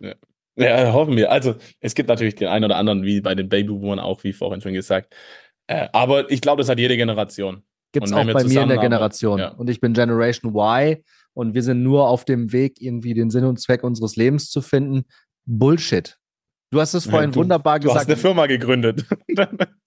Ja. 0.00 0.14
ja, 0.56 0.92
hoffen 0.92 1.16
wir. 1.16 1.30
Also, 1.30 1.54
es 1.80 1.94
gibt 1.94 2.08
natürlich 2.08 2.34
den 2.34 2.48
einen 2.48 2.64
oder 2.64 2.76
anderen, 2.76 3.04
wie 3.04 3.20
bei 3.20 3.34
den 3.34 3.48
Babyboomern 3.48 3.98
auch, 3.98 4.24
wie 4.24 4.32
vorhin 4.32 4.60
schon 4.60 4.72
gesagt. 4.72 5.14
Äh, 5.66 5.88
aber 5.92 6.30
ich 6.30 6.40
glaube, 6.40 6.60
das 6.60 6.68
hat 6.68 6.78
jede 6.78 6.96
Generation. 6.96 7.62
Gibt 7.92 8.06
es 8.06 8.12
auch 8.12 8.24
bei 8.24 8.44
mir 8.44 8.62
in 8.62 8.68
der 8.68 8.78
Generation. 8.78 9.38
Ja. 9.38 9.48
Und 9.48 9.70
ich 9.70 9.80
bin 9.80 9.94
Generation 9.94 10.54
Y 10.54 11.02
und 11.32 11.54
wir 11.54 11.62
sind 11.62 11.82
nur 11.82 12.08
auf 12.08 12.24
dem 12.24 12.52
Weg, 12.52 12.80
irgendwie 12.80 13.14
den 13.14 13.30
Sinn 13.30 13.44
und 13.44 13.60
Zweck 13.60 13.82
unseres 13.82 14.16
Lebens 14.16 14.50
zu 14.50 14.60
finden. 14.60 15.04
Bullshit. 15.46 16.18
Du 16.70 16.80
hast 16.80 16.94
es 16.94 17.06
vorhin 17.06 17.30
du, 17.30 17.40
wunderbar 17.40 17.78
gesagt. 17.78 17.94
Du 17.94 18.00
hast 18.00 18.06
eine 18.08 18.16
Firma 18.16 18.46
gegründet. 18.46 19.04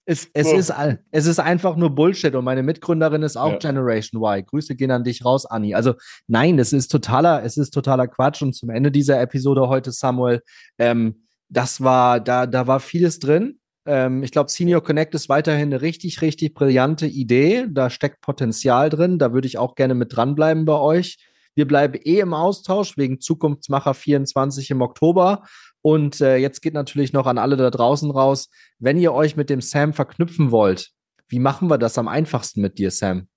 es, 0.06 0.28
es, 0.32 0.50
so. 0.50 0.56
ist, 0.56 0.72
es 1.10 1.26
ist 1.26 1.38
einfach 1.38 1.76
nur 1.76 1.94
Bullshit 1.94 2.34
und 2.34 2.44
meine 2.44 2.62
Mitgründerin 2.62 3.22
ist 3.22 3.36
auch 3.36 3.52
ja. 3.52 3.58
Generation 3.58 4.22
Y. 4.22 4.46
Grüße 4.46 4.76
gehen 4.76 4.90
an 4.90 5.04
dich 5.04 5.24
raus, 5.24 5.44
Anni. 5.44 5.74
Also 5.74 5.94
nein, 6.26 6.58
es 6.58 6.72
ist 6.72 6.88
totaler, 6.88 7.44
es 7.44 7.58
ist 7.58 7.72
totaler 7.72 8.08
Quatsch 8.08 8.40
und 8.42 8.54
zum 8.54 8.70
Ende 8.70 8.90
dieser 8.90 9.20
Episode 9.20 9.68
heute, 9.68 9.92
Samuel, 9.92 10.42
ähm, 10.78 11.26
das 11.50 11.82
war, 11.82 12.20
da, 12.20 12.46
da 12.46 12.66
war 12.66 12.80
vieles 12.80 13.18
drin. 13.18 13.58
Ähm, 13.86 14.22
ich 14.22 14.30
glaube, 14.30 14.50
Senior 14.50 14.82
Connect 14.82 15.14
ist 15.14 15.28
weiterhin 15.28 15.72
eine 15.72 15.82
richtig, 15.82 16.22
richtig 16.22 16.54
brillante 16.54 17.06
Idee. 17.06 17.66
Da 17.68 17.90
steckt 17.90 18.20
Potenzial 18.20 18.88
drin. 18.88 19.18
Da 19.18 19.32
würde 19.32 19.48
ich 19.48 19.58
auch 19.58 19.74
gerne 19.74 19.94
mit 19.94 20.14
dranbleiben 20.16 20.64
bei 20.64 20.78
euch. 20.78 21.18
Wir 21.60 21.68
bleiben 21.68 22.00
eh 22.04 22.20
im 22.20 22.32
Austausch 22.32 22.96
wegen 22.96 23.20
Zukunftsmacher 23.20 23.92
24 23.92 24.70
im 24.70 24.80
Oktober. 24.80 25.46
Und 25.82 26.22
äh, 26.22 26.36
jetzt 26.36 26.62
geht 26.62 26.72
natürlich 26.72 27.12
noch 27.12 27.26
an 27.26 27.36
alle 27.36 27.58
da 27.58 27.68
draußen 27.68 28.10
raus, 28.10 28.48
wenn 28.78 28.98
ihr 28.98 29.12
euch 29.12 29.36
mit 29.36 29.50
dem 29.50 29.60
Sam 29.60 29.92
verknüpfen 29.92 30.52
wollt, 30.52 30.92
wie 31.28 31.38
machen 31.38 31.68
wir 31.68 31.76
das 31.76 31.98
am 31.98 32.08
einfachsten 32.08 32.62
mit 32.62 32.78
dir, 32.78 32.90
Sam? 32.90 33.28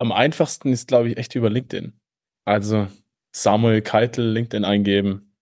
Am 0.00 0.10
einfachsten 0.10 0.72
ist, 0.72 0.88
glaube 0.88 1.10
ich, 1.10 1.16
echt 1.16 1.36
über 1.36 1.48
LinkedIn. 1.48 1.92
Also 2.44 2.88
Samuel 3.30 3.82
Keitel 3.82 4.28
LinkedIn 4.32 4.64
eingeben. 4.64 5.36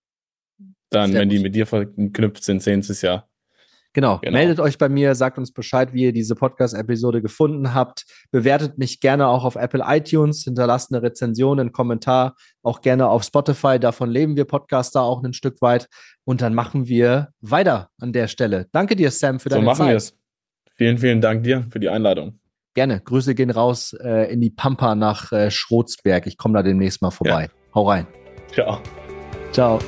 Dann, 0.91 1.13
Sehr 1.13 1.21
wenn 1.23 1.31
gut. 1.31 1.39
die 1.39 1.43
mit 1.43 1.55
dir 1.55 1.67
verknüpft 1.67 2.45
sind, 2.45 2.63
sehen 2.63 2.83
sie 2.83 2.93
es 2.93 3.01
ja. 3.01 3.27
Genau. 3.99 4.21
genau. 4.23 4.39
Meldet 4.39 4.61
euch 4.61 4.79
bei 4.79 4.89
mir, 4.89 5.17
sagt 5.17 5.39
uns 5.39 5.53
Bescheid, 5.53 5.93
wie 5.93 6.05
ihr 6.05 6.13
diese 6.13 6.37
Podcast-Episode 6.37 7.21
gefunden 7.21 7.75
habt. 7.75 8.05
Bewertet 8.31 8.79
mich 8.79 9.01
gerne 9.01 9.27
auch 9.27 9.43
auf 9.45 9.57
Apple 9.57 9.83
iTunes, 9.85 10.45
hinterlasst 10.45 10.93
eine 10.93 11.03
Rezension, 11.03 11.59
einen 11.59 11.73
Kommentar, 11.73 12.37
auch 12.63 12.81
gerne 12.81 13.09
auf 13.09 13.25
Spotify. 13.25 13.81
Davon 13.81 14.09
leben 14.09 14.37
wir 14.37 14.45
Podcaster 14.45 15.03
auch 15.03 15.25
ein 15.25 15.33
Stück 15.33 15.61
weit. 15.63 15.89
Und 16.25 16.43
dann 16.43 16.55
machen 16.55 16.87
wir 16.87 17.31
weiter 17.41 17.89
an 17.99 18.13
der 18.13 18.29
Stelle. 18.29 18.69
Danke 18.71 18.95
dir, 18.95 19.11
Sam, 19.11 19.41
für 19.41 19.49
deine 19.49 19.67
Zeit. 19.67 19.77
So 19.77 19.83
machen 19.83 19.91
wir 19.91 19.97
es. 19.97 20.17
Vielen, 20.77 20.99
vielen 20.99 21.21
Dank 21.21 21.43
dir 21.43 21.67
für 21.69 21.81
die 21.81 21.89
Einladung. 21.89 22.39
Gerne. 22.75 23.01
Grüße 23.01 23.35
gehen 23.35 23.51
raus 23.51 23.97
äh, 24.01 24.33
in 24.33 24.41
die 24.41 24.51
Pampa 24.51 24.95
nach 24.95 25.33
äh, 25.33 25.51
Schrotzberg. 25.51 26.29
Ich 26.29 26.37
komme 26.37 26.55
da 26.55 26.63
demnächst 26.63 27.03
mal 27.03 27.11
vorbei. 27.11 27.49
Ja. 27.51 27.75
Hau 27.75 27.89
rein. 27.89 28.07
Ciao. 28.53 28.81
Ciao. 29.51 29.81